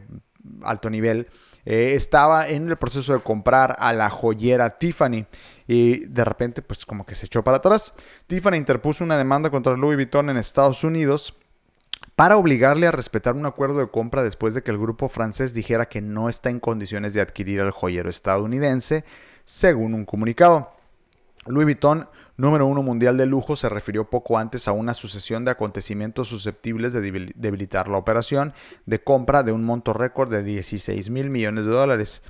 alto 0.62 0.92
nivel, 0.92 1.28
eh, 1.66 1.96
estaba 1.96 2.48
en 2.48 2.70
el 2.70 2.78
proceso 2.78 3.14
de 3.14 3.20
comprar 3.22 3.76
a 3.80 3.92
la 3.92 4.10
joyera 4.10 4.78
Tiffany 4.78 5.26
y 5.68 6.06
de 6.06 6.24
repente 6.24 6.62
pues 6.62 6.86
como 6.86 7.06
que 7.06 7.16
se 7.16 7.26
echó 7.26 7.44
para 7.44 7.58
atrás. 7.58 7.94
Tiffany 8.28 8.56
interpuso 8.56 9.04
una 9.04 9.18
demanda 9.18 9.50
contra 9.50 9.76
Louis 9.76 9.98
Vuitton 9.98 10.30
en 10.30 10.38
Estados 10.38 10.84
Unidos 10.84 11.36
para 12.18 12.36
obligarle 12.36 12.88
a 12.88 12.92
respetar 12.92 13.36
un 13.36 13.46
acuerdo 13.46 13.78
de 13.78 13.92
compra 13.92 14.24
después 14.24 14.56
de 14.56 14.64
que 14.64 14.72
el 14.72 14.80
grupo 14.80 15.08
francés 15.08 15.54
dijera 15.54 15.88
que 15.88 16.02
no 16.02 16.30
está 16.30 16.50
en 16.50 16.60
condiciones 16.60 17.14
de 17.14 17.22
adquirir 17.22 17.62
al 17.62 17.70
joyero 17.70 18.10
estadounidense, 18.10 19.06
según 19.46 19.94
un 19.94 20.04
comunicado. 20.04 20.72
Louis 21.46 21.66
Vuitton, 21.66 22.10
número 22.36 22.66
uno 22.66 22.82
mundial 22.82 23.18
de 23.18 23.28
lujo, 23.28 23.56
se 23.56 23.70
refirió 23.70 24.10
poco 24.10 24.40
antes 24.40 24.68
a 24.68 24.72
una 24.72 24.96
sucesión 24.96 25.46
de 25.46 25.52
acontecimientos 25.52 26.28
susceptibles 26.28 26.92
de 26.92 27.34
debilitar 27.36 27.88
la 27.88 28.00
operación 28.00 28.52
de 28.88 29.04
compra 29.04 29.44
de 29.44 29.52
un 29.52 29.64
monto 29.64 29.94
récord 29.94 30.32
de 30.32 30.42
16 30.42 31.12
mil 31.12 31.30
millones 31.30 31.68
de 31.68 31.72
dólares. 31.72 32.24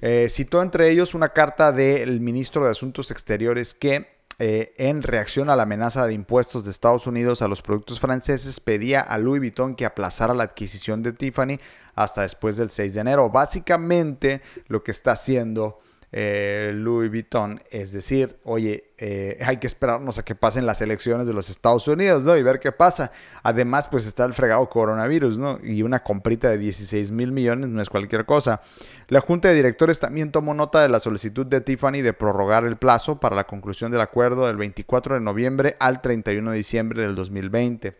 Eh, 0.00 0.26
citó 0.30 0.62
entre 0.62 0.90
ellos 0.90 1.14
una 1.14 1.28
carta 1.28 1.70
del 1.70 2.20
ministro 2.20 2.64
de 2.64 2.72
Asuntos 2.72 3.12
Exteriores 3.12 3.72
que 3.72 4.11
eh, 4.38 4.72
en 4.76 5.02
reacción 5.02 5.50
a 5.50 5.56
la 5.56 5.64
amenaza 5.64 6.06
de 6.06 6.14
impuestos 6.14 6.64
de 6.64 6.70
Estados 6.70 7.06
Unidos 7.06 7.42
a 7.42 7.48
los 7.48 7.62
productos 7.62 8.00
franceses, 8.00 8.60
pedía 8.60 9.00
a 9.00 9.18
Louis 9.18 9.40
Vuitton 9.40 9.74
que 9.74 9.86
aplazara 9.86 10.34
la 10.34 10.44
adquisición 10.44 11.02
de 11.02 11.12
Tiffany 11.12 11.58
hasta 11.94 12.22
después 12.22 12.56
del 12.56 12.70
6 12.70 12.94
de 12.94 13.00
enero. 13.00 13.30
Básicamente 13.30 14.40
lo 14.68 14.82
que 14.82 14.90
está 14.90 15.12
haciendo 15.12 15.80
eh, 16.14 16.72
Louis 16.74 17.10
Vuitton, 17.10 17.62
es 17.70 17.92
decir, 17.92 18.36
oye, 18.44 18.92
eh, 18.98 19.38
hay 19.44 19.56
que 19.56 19.66
esperarnos 19.66 20.18
a 20.18 20.24
que 20.24 20.34
pasen 20.34 20.66
las 20.66 20.82
elecciones 20.82 21.26
de 21.26 21.32
los 21.32 21.48
Estados 21.48 21.88
Unidos, 21.88 22.22
¿no? 22.24 22.36
Y 22.36 22.42
ver 22.42 22.60
qué 22.60 22.70
pasa. 22.70 23.10
Además, 23.42 23.88
pues 23.88 24.06
está 24.06 24.26
el 24.26 24.34
fregado 24.34 24.68
coronavirus, 24.68 25.38
¿no? 25.38 25.58
Y 25.62 25.82
una 25.82 26.02
comprita 26.02 26.50
de 26.50 26.58
16 26.58 27.12
mil 27.12 27.32
millones 27.32 27.68
no 27.68 27.80
es 27.80 27.88
cualquier 27.88 28.26
cosa. 28.26 28.60
La 29.08 29.20
Junta 29.20 29.48
de 29.48 29.54
Directores 29.54 30.00
también 30.00 30.30
tomó 30.30 30.52
nota 30.52 30.82
de 30.82 30.90
la 30.90 31.00
solicitud 31.00 31.46
de 31.46 31.62
Tiffany 31.62 32.02
de 32.02 32.12
prorrogar 32.12 32.64
el 32.64 32.76
plazo 32.76 33.18
para 33.18 33.34
la 33.34 33.44
conclusión 33.44 33.90
del 33.90 34.02
acuerdo 34.02 34.46
del 34.46 34.56
24 34.58 35.14
de 35.14 35.20
noviembre 35.22 35.76
al 35.80 36.02
31 36.02 36.50
de 36.50 36.56
diciembre 36.58 37.02
del 37.02 37.14
2020. 37.14 37.96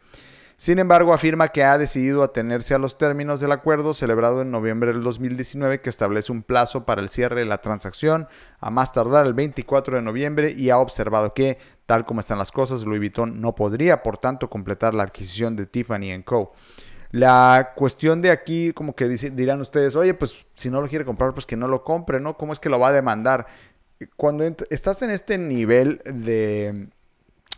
Sin 0.56 0.78
embargo, 0.78 1.12
afirma 1.12 1.48
que 1.48 1.64
ha 1.64 1.76
decidido 1.78 2.22
atenerse 2.22 2.74
a 2.74 2.78
los 2.78 2.96
términos 2.96 3.40
del 3.40 3.52
acuerdo 3.52 3.94
celebrado 3.94 4.42
en 4.42 4.50
noviembre 4.50 4.92
del 4.92 5.02
2019 5.02 5.80
que 5.80 5.90
establece 5.90 6.30
un 6.30 6.42
plazo 6.42 6.84
para 6.84 7.00
el 7.00 7.08
cierre 7.08 7.40
de 7.40 7.46
la 7.46 7.60
transacción 7.60 8.28
a 8.60 8.70
más 8.70 8.92
tardar 8.92 9.26
el 9.26 9.34
24 9.34 9.96
de 9.96 10.02
noviembre 10.02 10.52
y 10.52 10.70
ha 10.70 10.78
observado 10.78 11.34
que, 11.34 11.58
tal 11.86 12.04
como 12.04 12.20
están 12.20 12.38
las 12.38 12.52
cosas, 12.52 12.84
Louis 12.84 13.00
Vuitton 13.00 13.40
no 13.40 13.54
podría, 13.54 14.02
por 14.02 14.18
tanto, 14.18 14.48
completar 14.48 14.94
la 14.94 15.02
adquisición 15.02 15.56
de 15.56 15.66
Tiffany 15.66 16.22
Co. 16.24 16.52
La 17.12 17.72
cuestión 17.76 18.22
de 18.22 18.30
aquí, 18.30 18.72
como 18.72 18.94
que 18.94 19.06
dirán 19.06 19.60
ustedes, 19.60 19.96
oye, 19.96 20.14
pues 20.14 20.46
si 20.54 20.70
no 20.70 20.80
lo 20.80 20.88
quiere 20.88 21.04
comprar, 21.04 21.34
pues 21.34 21.44
que 21.44 21.56
no 21.56 21.68
lo 21.68 21.84
compre, 21.84 22.20
¿no? 22.20 22.38
¿Cómo 22.38 22.54
es 22.54 22.58
que 22.58 22.70
lo 22.70 22.80
va 22.80 22.88
a 22.88 22.92
demandar? 22.92 23.46
Cuando 24.16 24.44
estás 24.70 25.02
en 25.02 25.10
este 25.10 25.36
nivel 25.36 26.00
de, 26.06 26.88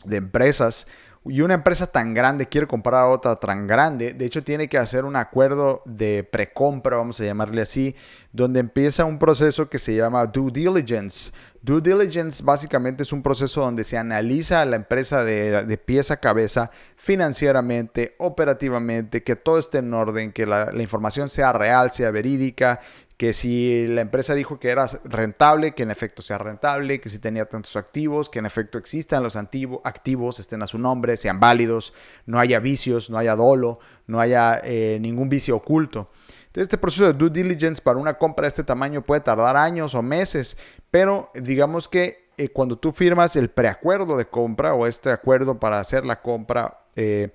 de 0.05 0.17
empresas, 0.17 0.89
y 1.27 1.41
una 1.41 1.55
empresa 1.55 1.87
tan 1.87 2.13
grande 2.13 2.47
quiere 2.47 2.67
comprar 2.67 3.03
a 3.03 3.09
otra 3.09 3.37
tan 3.37 3.67
grande, 3.67 4.13
de 4.13 4.27
hecho 4.27 4.45
tiene 4.45 4.69
que 4.69 4.77
hacer 4.77 5.05
un 5.05 5.17
acuerdo 5.17 5.83
de 5.87 6.23
precompra, 6.23 6.99
vamos 6.99 7.19
a 7.21 7.25
llamarle 7.25 7.63
así, 7.63 7.97
donde 8.33 8.61
empieza 8.61 9.05
un 9.05 9.19
proceso 9.19 9.71
que 9.71 9.79
se 9.79 9.95
llama 9.95 10.27
due 10.27 10.51
diligence. 10.53 11.33
Due 11.63 11.81
diligence 11.81 12.43
básicamente 12.43 13.05
es 13.05 13.13
un 13.13 13.23
proceso 13.23 13.63
donde 13.63 13.85
se 13.85 13.97
analiza 13.97 14.61
a 14.61 14.67
la 14.67 14.77
empresa 14.77 15.25
de, 15.25 15.65
de 15.65 15.79
pieza 15.79 16.15
a 16.15 16.17
cabeza 16.19 16.71
financieramente, 16.97 18.17
operativamente, 18.19 19.23
que 19.23 19.35
todo 19.35 19.59
esté 19.59 19.79
en 19.79 19.95
orden, 19.95 20.31
que 20.33 20.45
la, 20.45 20.73
la 20.73 20.83
información 20.83 21.31
sea 21.31 21.55
real, 21.55 21.91
sea 21.91 22.11
verídica, 22.11 22.81
que 23.25 23.33
si 23.33 23.87
la 23.87 24.03
empresa 24.03 24.35
dijo 24.35 24.61
que 24.61 24.69
era 24.69 24.87
rentable, 25.03 25.73
que 25.73 25.83
en 25.83 25.91
efecto 25.91 26.21
sea 26.21 26.37
rentable, 26.37 27.01
que 27.01 27.09
si 27.09 27.19
tenía 27.19 27.47
tantos 27.47 27.75
activos, 27.75 28.29
que 28.29 28.39
en 28.39 28.45
efecto 28.45 28.77
existan 28.77 29.23
los 29.23 29.35
activos, 29.35 30.39
estén 30.39 30.63
a 30.63 30.67
su 30.67 30.77
nombre, 30.77 31.17
sean 31.17 31.41
válidos, 31.41 31.95
no 32.27 32.39
haya 32.39 32.61
vicios, 32.61 33.09
no 33.09 33.17
haya 33.17 33.35
dolo, 33.35 33.79
no 34.07 34.21
haya 34.21 34.61
eh, 34.63 34.99
ningún 35.01 35.31
vicio 35.31 35.57
oculto. 35.57 36.11
Este 36.53 36.77
proceso 36.77 37.07
de 37.07 37.15
due 37.15 37.31
diligence 37.31 37.81
para 37.81 37.99
una 37.99 38.19
compra 38.19 38.43
de 38.43 38.49
este 38.49 38.63
tamaño 38.63 39.01
puede 39.01 39.23
tardar 39.23 39.57
años 39.57 39.95
o 39.95 40.03
meses, 40.03 40.59
pero 40.91 41.31
digamos 41.33 41.89
que 41.89 42.29
eh, 42.37 42.51
cuando 42.51 42.77
tú 42.77 42.93
firmas 42.93 43.37
el 43.37 43.49
preacuerdo 43.49 44.19
de 44.19 44.27
compra 44.27 44.75
o 44.75 44.87
este 44.87 45.11
acuerdo 45.11 45.59
para 45.59 45.81
hacer 45.81 46.05
la 46.05 46.21
compra, 46.21 46.81
eh, 46.95 47.31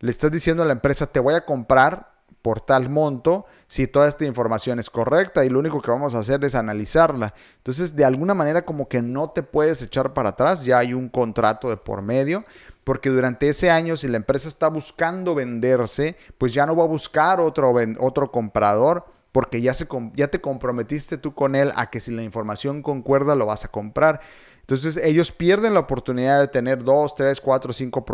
le 0.00 0.10
estás 0.10 0.30
diciendo 0.30 0.62
a 0.62 0.66
la 0.66 0.72
empresa, 0.72 1.06
te 1.06 1.18
voy 1.18 1.32
a 1.32 1.46
comprar 1.46 2.09
por 2.42 2.60
tal 2.60 2.88
monto 2.88 3.46
si 3.66 3.86
toda 3.86 4.08
esta 4.08 4.24
información 4.24 4.78
es 4.78 4.90
correcta 4.90 5.44
y 5.44 5.48
lo 5.48 5.58
único 5.58 5.80
que 5.80 5.90
vamos 5.90 6.14
a 6.14 6.20
hacer 6.20 6.44
es 6.44 6.54
analizarla. 6.54 7.34
Entonces, 7.58 7.94
de 7.94 8.04
alguna 8.04 8.34
manera 8.34 8.64
como 8.64 8.88
que 8.88 9.02
no 9.02 9.30
te 9.30 9.42
puedes 9.42 9.82
echar 9.82 10.12
para 10.12 10.30
atrás, 10.30 10.64
ya 10.64 10.78
hay 10.78 10.94
un 10.94 11.08
contrato 11.08 11.68
de 11.68 11.76
por 11.76 12.02
medio, 12.02 12.44
porque 12.84 13.10
durante 13.10 13.48
ese 13.48 13.70
año 13.70 13.96
si 13.96 14.08
la 14.08 14.16
empresa 14.16 14.48
está 14.48 14.68
buscando 14.68 15.34
venderse, 15.34 16.16
pues 16.38 16.52
ya 16.52 16.66
no 16.66 16.74
va 16.74 16.84
a 16.84 16.88
buscar 16.88 17.40
otro, 17.40 17.74
otro 17.98 18.30
comprador 18.30 19.04
porque 19.32 19.60
ya, 19.60 19.74
se, 19.74 19.86
ya 20.14 20.28
te 20.28 20.40
comprometiste 20.40 21.16
tú 21.18 21.34
con 21.34 21.54
él 21.54 21.72
a 21.76 21.90
que 21.90 22.00
si 22.00 22.10
la 22.10 22.22
información 22.22 22.82
concuerda 22.82 23.34
lo 23.34 23.46
vas 23.46 23.64
a 23.64 23.68
comprar. 23.68 24.20
Entonces 24.60 24.96
ellos 24.96 25.32
pierden 25.32 25.74
la 25.74 25.80
oportunidad 25.80 26.40
de 26.40 26.48
tener 26.48 26.82
dos, 26.82 27.14
tres, 27.14 27.40
cuatro, 27.40 27.72
cinco 27.72 28.04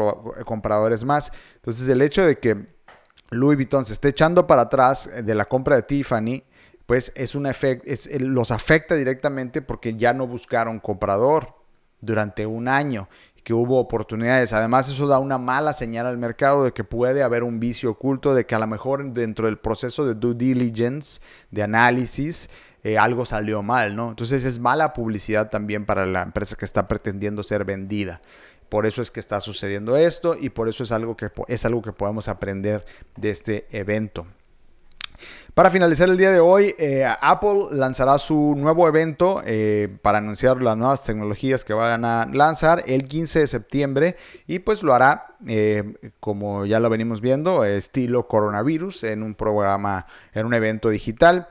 compradores 0.44 1.04
más. 1.04 1.32
Entonces 1.56 1.88
el 1.88 2.02
hecho 2.02 2.22
de 2.22 2.38
que 2.38 2.75
Louis 3.30 3.56
Vuitton 3.56 3.84
se 3.84 3.92
esté 3.92 4.08
echando 4.08 4.46
para 4.46 4.62
atrás 4.62 5.10
de 5.22 5.34
la 5.34 5.46
compra 5.46 5.76
de 5.76 5.82
Tiffany, 5.82 6.44
pues 6.86 7.12
es 7.16 7.34
un 7.34 7.46
efecto, 7.46 7.90
los 8.20 8.50
afecta 8.50 8.94
directamente 8.94 9.62
porque 9.62 9.96
ya 9.96 10.14
no 10.14 10.26
buscaron 10.26 10.78
comprador 10.78 11.54
durante 12.00 12.46
un 12.46 12.68
año 12.68 13.08
que 13.42 13.54
hubo 13.54 13.78
oportunidades. 13.78 14.52
Además, 14.52 14.88
eso 14.88 15.06
da 15.06 15.20
una 15.20 15.38
mala 15.38 15.72
señal 15.72 16.06
al 16.06 16.18
mercado 16.18 16.64
de 16.64 16.72
que 16.72 16.82
puede 16.82 17.22
haber 17.22 17.44
un 17.44 17.60
vicio 17.60 17.90
oculto, 17.90 18.34
de 18.34 18.44
que 18.44 18.56
a 18.56 18.58
lo 18.58 18.66
mejor 18.66 19.12
dentro 19.12 19.46
del 19.46 19.58
proceso 19.58 20.04
de 20.04 20.14
due 20.14 20.34
diligence, 20.34 21.20
de 21.52 21.62
análisis, 21.62 22.50
eh, 22.82 22.98
algo 22.98 23.24
salió 23.24 23.62
mal, 23.62 23.94
¿no? 23.94 24.10
Entonces 24.10 24.44
es 24.44 24.58
mala 24.58 24.92
publicidad 24.92 25.48
también 25.48 25.86
para 25.86 26.06
la 26.06 26.22
empresa 26.22 26.56
que 26.56 26.64
está 26.64 26.88
pretendiendo 26.88 27.42
ser 27.42 27.64
vendida. 27.64 28.20
Por 28.68 28.86
eso 28.86 29.02
es 29.02 29.10
que 29.10 29.20
está 29.20 29.40
sucediendo 29.40 29.96
esto 29.96 30.36
y 30.38 30.50
por 30.50 30.68
eso 30.68 30.84
es 30.84 30.92
algo 30.92 31.16
que, 31.16 31.30
es 31.48 31.64
algo 31.64 31.82
que 31.82 31.92
podemos 31.92 32.28
aprender 32.28 32.84
de 33.16 33.30
este 33.30 33.66
evento. 33.70 34.26
Para 35.56 35.70
finalizar 35.70 36.10
el 36.10 36.18
día 36.18 36.30
de 36.30 36.40
hoy, 36.40 36.74
eh, 36.78 37.06
Apple 37.20 37.68
lanzará 37.70 38.18
su 38.18 38.54
nuevo 38.58 38.86
evento 38.88 39.42
eh, 39.46 39.88
para 40.02 40.18
anunciar 40.18 40.60
las 40.60 40.76
nuevas 40.76 41.02
tecnologías 41.02 41.64
que 41.64 41.72
van 41.72 42.04
a 42.04 42.28
lanzar 42.30 42.84
el 42.86 43.08
15 43.08 43.38
de 43.38 43.46
septiembre 43.46 44.16
y 44.46 44.58
pues 44.58 44.82
lo 44.82 44.92
hará, 44.92 45.34
eh, 45.46 45.94
como 46.20 46.66
ya 46.66 46.78
lo 46.78 46.90
venimos 46.90 47.22
viendo, 47.22 47.64
estilo 47.64 48.28
coronavirus 48.28 49.04
en 49.04 49.22
un 49.22 49.34
programa, 49.34 50.06
en 50.34 50.44
un 50.44 50.52
evento 50.52 50.90
digital. 50.90 51.48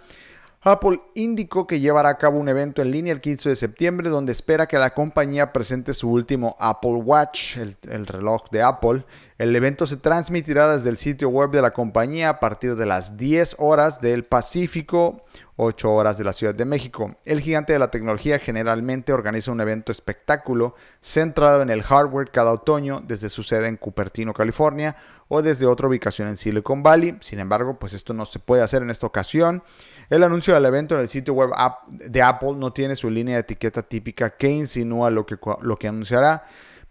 Apple 0.67 0.99
indicó 1.13 1.67
que 1.67 1.79
llevará 1.79 2.09
a 2.09 2.17
cabo 2.17 2.39
un 2.39 2.49
evento 2.49 2.81
en 2.81 2.89
línea 2.89 3.13
el 3.13 3.21
15 3.21 3.49
de 3.49 3.55
septiembre 3.55 4.09
donde 4.09 4.31
espera 4.31 4.65
que 4.65 4.79
la 4.79 4.95
compañía 4.95 5.53
presente 5.53 5.93
su 5.93 6.09
último 6.09 6.55
Apple 6.59 6.95
Watch, 6.95 7.57
el, 7.57 8.07
reloj 8.07 8.45
de 8.49 8.63
Apple. 8.63 9.05
El 9.37 9.55
evento 9.55 9.85
se 9.85 9.97
transmitirá 9.97 10.73
desde 10.73 10.89
el 10.89 10.97
sitio 10.97 11.29
web 11.29 11.51
de 11.51 11.61
la 11.61 11.69
compañía 11.69 12.29
a 12.29 12.39
partir 12.39 12.75
de 12.75 12.87
las 12.87 13.15
10 13.15 13.57
horas 13.59 14.01
del 14.01 14.25
Pacífico, 14.25 15.23
8 15.57 15.93
horas 15.93 16.17
de 16.17 16.23
la 16.23 16.33
Ciudad 16.33 16.55
de 16.55 16.65
México. 16.65 17.15
El 17.25 17.41
gigante 17.41 17.71
de 17.71 17.79
la 17.79 17.91
tecnología 17.91 18.39
generalmente 18.39 19.13
organiza 19.13 19.51
un 19.51 19.61
evento 19.61 19.91
espectáculo 19.91 20.73
centrado 20.99 21.61
en 21.61 21.69
el 21.69 21.83
hardware 21.83 22.31
cada 22.31 22.51
otoño 22.51 23.03
desde 23.05 23.29
su 23.29 23.43
sede 23.43 23.67
en 23.67 23.77
Cupertino, 23.77 24.33
California 24.33 24.95
o 25.35 25.41
desde 25.41 25.65
otra 25.65 25.87
ubicación 25.87 26.27
en 26.27 26.37
Silicon 26.37 26.83
Valley. 26.83 27.17
Sin 27.21 27.39
embargo, 27.39 27.77
pues 27.79 27.93
esto 27.93 28.13
no 28.13 28.25
se 28.25 28.39
puede 28.39 28.63
hacer 28.63 28.81
en 28.81 28.89
esta 28.89 29.07
ocasión. 29.07 29.63
El 30.09 30.23
anuncio 30.23 30.53
del 30.53 30.65
evento 30.65 30.95
en 30.95 31.01
el 31.01 31.07
sitio 31.07 31.33
web 31.33 31.49
de 31.89 32.21
Apple 32.21 32.53
no 32.57 32.71
tiene 32.73 32.95
su 32.95 33.09
línea 33.09 33.35
de 33.35 33.41
etiqueta 33.41 33.83
típica 33.83 34.31
que 34.31 34.49
insinúa 34.49 35.09
lo 35.09 35.25
que, 35.25 35.37
lo 35.61 35.77
que 35.77 35.87
anunciará, 35.87 36.45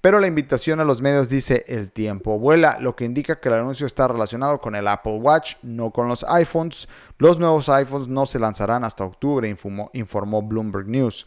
pero 0.05 0.21
la 0.21 0.27
invitación 0.27 0.81
a 0.81 0.85
los 0.85 1.01
medios 1.01 1.31
dice 1.31 1.65
el 1.67 1.91
tiempo 1.91 2.39
vuela, 2.39 2.77
lo 2.79 2.95
que 2.95 3.07
indica 3.07 3.41
que 3.41 3.49
el 3.49 3.55
anuncio 3.55 3.87
está 3.87 4.07
relacionado 4.07 4.61
con 4.61 4.75
el 4.75 4.87
Apple 4.87 5.15
Watch, 5.15 5.55
no 5.63 5.93
con 5.93 6.09
los 6.09 6.25
iPhones. 6.25 6.89
Los 7.17 7.39
nuevos 7.39 7.71
iPhones 7.71 8.09
no 8.09 8.27
se 8.27 8.39
lanzarán 8.39 8.85
hasta 8.85 9.03
octubre, 9.03 9.49
informó, 9.49 9.91
informó 9.95 10.43
Bloomberg 10.43 10.89
News. 10.89 11.27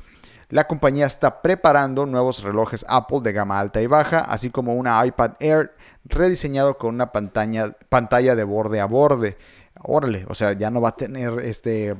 La 0.49 0.67
compañía 0.67 1.07
está 1.07 1.41
preparando 1.41 2.05
nuevos 2.05 2.43
relojes 2.43 2.85
Apple 2.87 3.21
de 3.21 3.33
gama 3.33 3.59
alta 3.59 3.81
y 3.81 3.87
baja, 3.87 4.19
así 4.19 4.51
como 4.51 4.75
una 4.75 5.03
iPad 5.05 5.31
Air 5.39 5.73
rediseñado 6.09 6.77
con 6.77 6.95
una 6.95 7.11
pantalla, 7.11 7.75
pantalla 7.89 8.35
de 8.35 8.43
borde 8.43 8.79
a 8.79 8.85
borde 8.85 9.37
órale, 9.83 10.25
o 10.29 10.35
sea, 10.35 10.53
ya 10.53 10.69
no 10.69 10.81
va 10.81 10.89
a 10.89 10.95
tener 10.95 11.39
este, 11.39 11.95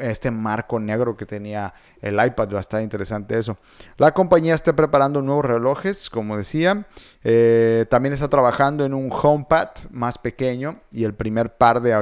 este 0.00 0.30
marco 0.30 0.78
negro 0.80 1.16
que 1.16 1.26
tenía 1.26 1.74
el 2.00 2.14
iPad, 2.24 2.52
va 2.52 2.58
a 2.58 2.60
estar 2.60 2.82
interesante 2.82 3.38
eso. 3.38 3.56
La 3.96 4.12
compañía 4.12 4.54
está 4.54 4.74
preparando 4.74 5.22
nuevos 5.22 5.44
relojes, 5.44 6.10
como 6.10 6.36
decía, 6.36 6.86
eh, 7.24 7.86
también 7.90 8.12
está 8.12 8.28
trabajando 8.28 8.84
en 8.84 8.94
un 8.94 9.10
HomePad 9.10 9.68
más 9.90 10.18
pequeño 10.18 10.80
y 10.90 11.04
el 11.04 11.14
primer 11.14 11.56
par 11.56 11.80
de 11.80 11.92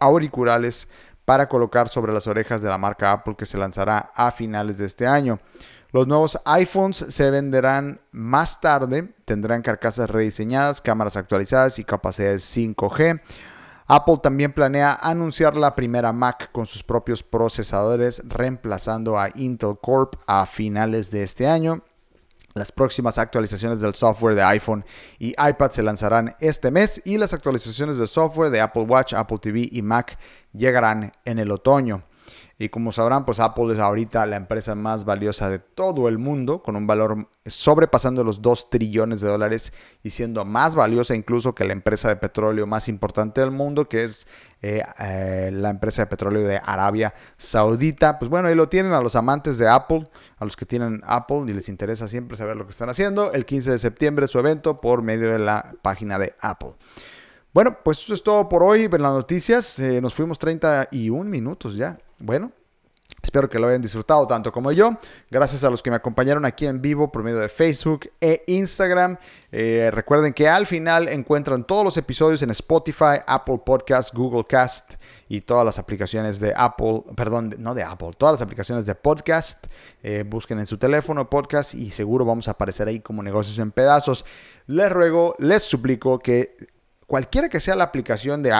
auriculares 0.00 0.88
para 1.24 1.48
colocar 1.48 1.88
sobre 1.88 2.12
las 2.12 2.26
orejas 2.28 2.62
de 2.62 2.68
la 2.68 2.78
marca 2.78 3.12
Apple 3.12 3.34
que 3.36 3.46
se 3.46 3.58
lanzará 3.58 4.12
a 4.14 4.30
finales 4.30 4.78
de 4.78 4.86
este 4.86 5.06
año. 5.06 5.40
Los 5.92 6.06
nuevos 6.06 6.40
iPhones 6.44 6.96
se 6.96 7.30
venderán 7.30 8.00
más 8.10 8.60
tarde, 8.60 9.14
tendrán 9.24 9.62
carcasas 9.62 10.10
rediseñadas, 10.10 10.80
cámaras 10.80 11.16
actualizadas 11.16 11.78
y 11.78 11.84
capacidades 11.84 12.44
5G. 12.56 13.20
Apple 13.88 14.18
también 14.20 14.52
planea 14.52 14.98
anunciar 15.00 15.56
la 15.56 15.76
primera 15.76 16.12
Mac 16.12 16.50
con 16.50 16.66
sus 16.66 16.82
propios 16.82 17.22
procesadores, 17.22 18.20
reemplazando 18.24 19.16
a 19.16 19.30
Intel 19.36 19.78
Corp 19.80 20.16
a 20.26 20.44
finales 20.46 21.12
de 21.12 21.22
este 21.22 21.46
año. 21.46 21.82
Las 22.54 22.72
próximas 22.72 23.18
actualizaciones 23.18 23.80
del 23.80 23.94
software 23.94 24.34
de 24.34 24.42
iPhone 24.42 24.84
y 25.18 25.28
iPad 25.32 25.70
se 25.70 25.84
lanzarán 25.84 26.34
este 26.40 26.70
mes 26.70 27.00
y 27.04 27.16
las 27.16 27.32
actualizaciones 27.32 27.98
de 27.98 28.06
software 28.08 28.50
de 28.50 28.60
Apple 28.60 28.84
Watch, 28.84 29.12
Apple 29.12 29.38
TV 29.38 29.68
y 29.70 29.82
Mac 29.82 30.18
llegarán 30.52 31.12
en 31.24 31.38
el 31.38 31.52
otoño. 31.52 32.02
Y 32.58 32.70
como 32.70 32.92
sabrán, 32.92 33.24
pues 33.24 33.40
Apple 33.40 33.74
es 33.74 33.80
ahorita 33.80 34.24
la 34.26 34.36
empresa 34.36 34.74
más 34.74 35.04
valiosa 35.04 35.50
de 35.50 35.58
todo 35.58 36.08
el 36.08 36.18
mundo, 36.18 36.62
con 36.62 36.76
un 36.76 36.86
valor 36.86 37.28
sobrepasando 37.44 38.24
los 38.24 38.40
2 38.40 38.70
trillones 38.70 39.20
de 39.20 39.28
dólares 39.28 39.72
y 40.02 40.10
siendo 40.10 40.44
más 40.44 40.74
valiosa 40.74 41.14
incluso 41.14 41.54
que 41.54 41.64
la 41.64 41.72
empresa 41.72 42.08
de 42.08 42.16
petróleo 42.16 42.66
más 42.66 42.88
importante 42.88 43.40
del 43.40 43.50
mundo, 43.50 43.88
que 43.88 44.04
es 44.04 44.26
eh, 44.62 44.82
eh, 44.98 45.50
la 45.52 45.70
empresa 45.70 46.02
de 46.02 46.06
petróleo 46.06 46.42
de 46.42 46.60
Arabia 46.64 47.14
Saudita. 47.36 48.18
Pues 48.18 48.30
bueno, 48.30 48.48
ahí 48.48 48.54
lo 48.54 48.68
tienen 48.68 48.92
a 48.92 49.00
los 49.00 49.16
amantes 49.16 49.58
de 49.58 49.68
Apple, 49.68 50.08
a 50.38 50.44
los 50.44 50.56
que 50.56 50.64
tienen 50.64 51.02
Apple 51.04 51.44
y 51.46 51.52
les 51.52 51.68
interesa 51.68 52.08
siempre 52.08 52.36
saber 52.36 52.56
lo 52.56 52.64
que 52.64 52.70
están 52.70 52.88
haciendo. 52.88 53.32
El 53.32 53.44
15 53.44 53.72
de 53.72 53.78
septiembre 53.78 54.26
su 54.26 54.38
evento 54.38 54.80
por 54.80 55.02
medio 55.02 55.30
de 55.30 55.38
la 55.38 55.74
página 55.82 56.18
de 56.18 56.34
Apple. 56.40 56.74
Bueno, 57.52 57.78
pues 57.82 58.00
eso 58.00 58.12
es 58.14 58.22
todo 58.22 58.48
por 58.48 58.62
hoy 58.62 58.84
en 58.84 59.02
las 59.02 59.12
noticias. 59.12 59.78
Eh, 59.78 60.00
nos 60.00 60.14
fuimos 60.14 60.38
31 60.38 61.24
minutos 61.24 61.76
ya. 61.76 61.98
Bueno, 62.18 62.52
Espero 63.26 63.50
que 63.50 63.58
lo 63.58 63.66
hayan 63.66 63.82
disfrutado 63.82 64.24
tanto 64.26 64.52
como 64.52 64.70
yo. 64.70 64.98
Gracias 65.30 65.64
a 65.64 65.70
los 65.70 65.82
que 65.82 65.90
me 65.90 65.96
acompañaron 65.96 66.44
aquí 66.44 66.64
en 66.64 66.80
vivo 66.80 67.10
por 67.10 67.24
medio 67.24 67.38
de 67.38 67.48
Facebook 67.48 68.08
e 68.20 68.44
Instagram. 68.46 69.18
Eh, 69.50 69.90
recuerden 69.92 70.32
que 70.32 70.48
al 70.48 70.64
final 70.64 71.08
encuentran 71.08 71.64
todos 71.64 71.84
los 71.84 71.96
episodios 71.96 72.42
en 72.42 72.50
Spotify, 72.50 73.18
Apple 73.26 73.60
Podcast, 73.66 74.14
Google 74.14 74.44
Cast 74.44 74.94
y 75.28 75.40
todas 75.40 75.64
las 75.64 75.80
aplicaciones 75.80 76.38
de 76.38 76.52
Apple, 76.56 77.02
perdón, 77.16 77.52
no 77.58 77.74
de 77.74 77.82
Apple, 77.82 78.10
todas 78.16 78.34
las 78.34 78.42
aplicaciones 78.42 78.86
de 78.86 78.94
podcast. 78.94 79.66
Eh, 80.04 80.22
busquen 80.24 80.60
en 80.60 80.66
su 80.66 80.78
teléfono 80.78 81.28
podcast 81.28 81.74
y 81.74 81.90
seguro 81.90 82.24
vamos 82.24 82.46
a 82.46 82.52
aparecer 82.52 82.86
ahí 82.86 83.00
como 83.00 83.24
negocios 83.24 83.58
en 83.58 83.72
pedazos. 83.72 84.24
Les 84.68 84.88
ruego, 84.88 85.34
les 85.40 85.64
suplico 85.64 86.20
que 86.20 86.56
cualquiera 87.08 87.48
que 87.48 87.58
sea 87.58 87.74
la 87.74 87.84
aplicación 87.84 88.40
de, 88.44 88.50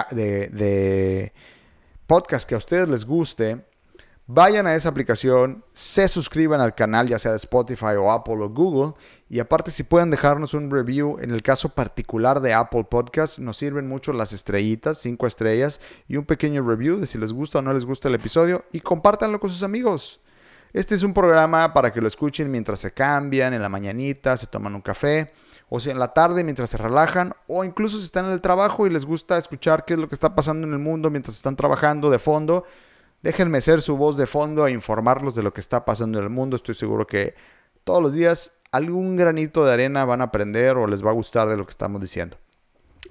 de 0.51 1.31
podcast 2.07 2.47
que 2.47 2.55
a 2.55 2.57
ustedes 2.57 2.87
les 2.87 3.05
guste, 3.05 3.63
Vayan 4.29 4.67
a 4.67 4.75
esa 4.75 4.89
aplicación, 4.89 5.63
se 5.71 6.09
suscriban 6.09 6.59
al 6.59 6.75
canal, 6.75 7.07
ya 7.07 7.17
sea 7.17 7.31
de 7.31 7.37
Spotify 7.37 7.95
o 7.97 8.11
Apple 8.11 8.35
o 8.41 8.49
Google. 8.49 8.93
Y 9.29 9.39
aparte, 9.39 9.71
si 9.71 9.83
pueden 9.83 10.11
dejarnos 10.11 10.53
un 10.53 10.69
review, 10.69 11.17
en 11.21 11.31
el 11.31 11.41
caso 11.41 11.69
particular 11.69 12.41
de 12.41 12.51
Apple 12.53 12.83
Podcast, 12.89 13.39
nos 13.39 13.55
sirven 13.55 13.87
mucho 13.87 14.11
las 14.11 14.33
estrellitas, 14.33 14.97
cinco 14.97 15.27
estrellas, 15.27 15.79
y 16.09 16.17
un 16.17 16.25
pequeño 16.25 16.61
review 16.61 16.99
de 16.99 17.07
si 17.07 17.17
les 17.17 17.31
gusta 17.31 17.59
o 17.59 17.61
no 17.61 17.71
les 17.71 17.85
gusta 17.85 18.09
el 18.09 18.15
episodio. 18.15 18.65
Y 18.73 18.81
compártanlo 18.81 19.39
con 19.39 19.49
sus 19.49 19.63
amigos. 19.63 20.19
Este 20.73 20.93
es 20.93 21.03
un 21.03 21.13
programa 21.13 21.73
para 21.73 21.93
que 21.93 22.01
lo 22.01 22.09
escuchen 22.09 22.51
mientras 22.51 22.81
se 22.81 22.91
cambian, 22.91 23.53
en 23.53 23.61
la 23.61 23.69
mañanita, 23.69 24.35
se 24.35 24.47
toman 24.47 24.75
un 24.75 24.81
café, 24.81 25.31
o 25.69 25.79
sea, 25.79 25.91
en 25.91 25.99
la 25.99 26.13
tarde 26.13 26.43
mientras 26.43 26.69
se 26.69 26.77
relajan, 26.77 27.33
o 27.47 27.63
incluso 27.63 27.97
si 27.97 28.05
están 28.05 28.25
en 28.25 28.31
el 28.31 28.41
trabajo 28.41 28.87
y 28.87 28.89
les 28.89 29.05
gusta 29.05 29.37
escuchar 29.37 29.85
qué 29.85 29.93
es 29.93 29.99
lo 29.99 30.07
que 30.07 30.15
está 30.15 30.35
pasando 30.35 30.67
en 30.67 30.73
el 30.73 30.79
mundo 30.79 31.09
mientras 31.09 31.35
están 31.35 31.55
trabajando 31.55 32.09
de 32.09 32.19
fondo 32.19 32.65
Déjenme 33.23 33.61
ser 33.61 33.81
su 33.81 33.97
voz 33.97 34.15
de 34.15 34.27
fondo 34.27 34.67
e 34.67 34.71
informarlos 34.71 35.35
de 35.35 35.43
lo 35.43 35.53
que 35.53 35.61
está 35.61 35.85
pasando 35.85 36.19
en 36.19 36.25
el 36.25 36.29
mundo. 36.29 36.55
Estoy 36.55 36.75
seguro 36.75 37.07
que 37.07 37.35
todos 37.83 38.01
los 38.01 38.13
días 38.13 38.59
algún 38.71 39.15
granito 39.15 39.65
de 39.65 39.73
arena 39.73 40.05
van 40.05 40.21
a 40.21 40.25
aprender 40.25 40.77
o 40.77 40.87
les 40.87 41.03
va 41.03 41.09
a 41.09 41.13
gustar 41.13 41.47
de 41.47 41.57
lo 41.57 41.65
que 41.65 41.71
estamos 41.71 41.99
diciendo. 41.99 42.37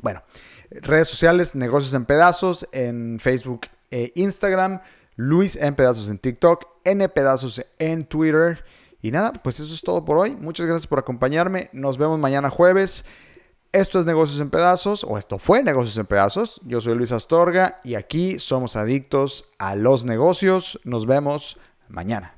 Bueno, 0.02 0.22
redes 0.70 1.08
sociales, 1.08 1.54
negocios 1.54 1.94
en 1.94 2.04
pedazos 2.04 2.68
en 2.72 3.18
Facebook 3.20 3.62
e 3.90 4.12
Instagram, 4.14 4.80
Luis 5.16 5.56
en 5.56 5.74
pedazos 5.74 6.08
en 6.08 6.18
TikTok, 6.18 6.66
N 6.84 7.08
pedazos 7.08 7.64
en 7.78 8.04
Twitter. 8.04 8.64
Y 9.06 9.12
nada, 9.12 9.32
pues 9.32 9.60
eso 9.60 9.72
es 9.72 9.82
todo 9.82 10.04
por 10.04 10.18
hoy. 10.18 10.34
Muchas 10.34 10.66
gracias 10.66 10.88
por 10.88 10.98
acompañarme. 10.98 11.70
Nos 11.72 11.96
vemos 11.96 12.18
mañana 12.18 12.50
jueves. 12.50 13.04
Esto 13.70 14.00
es 14.00 14.06
Negocios 14.06 14.40
en 14.40 14.50
Pedazos, 14.50 15.04
o 15.04 15.16
esto 15.16 15.38
fue 15.38 15.62
Negocios 15.62 15.96
en 15.98 16.06
Pedazos. 16.06 16.60
Yo 16.64 16.80
soy 16.80 16.96
Luis 16.96 17.12
Astorga 17.12 17.80
y 17.84 17.94
aquí 17.94 18.40
somos 18.40 18.74
adictos 18.74 19.52
a 19.60 19.76
los 19.76 20.04
negocios. 20.04 20.80
Nos 20.82 21.06
vemos 21.06 21.56
mañana. 21.86 22.36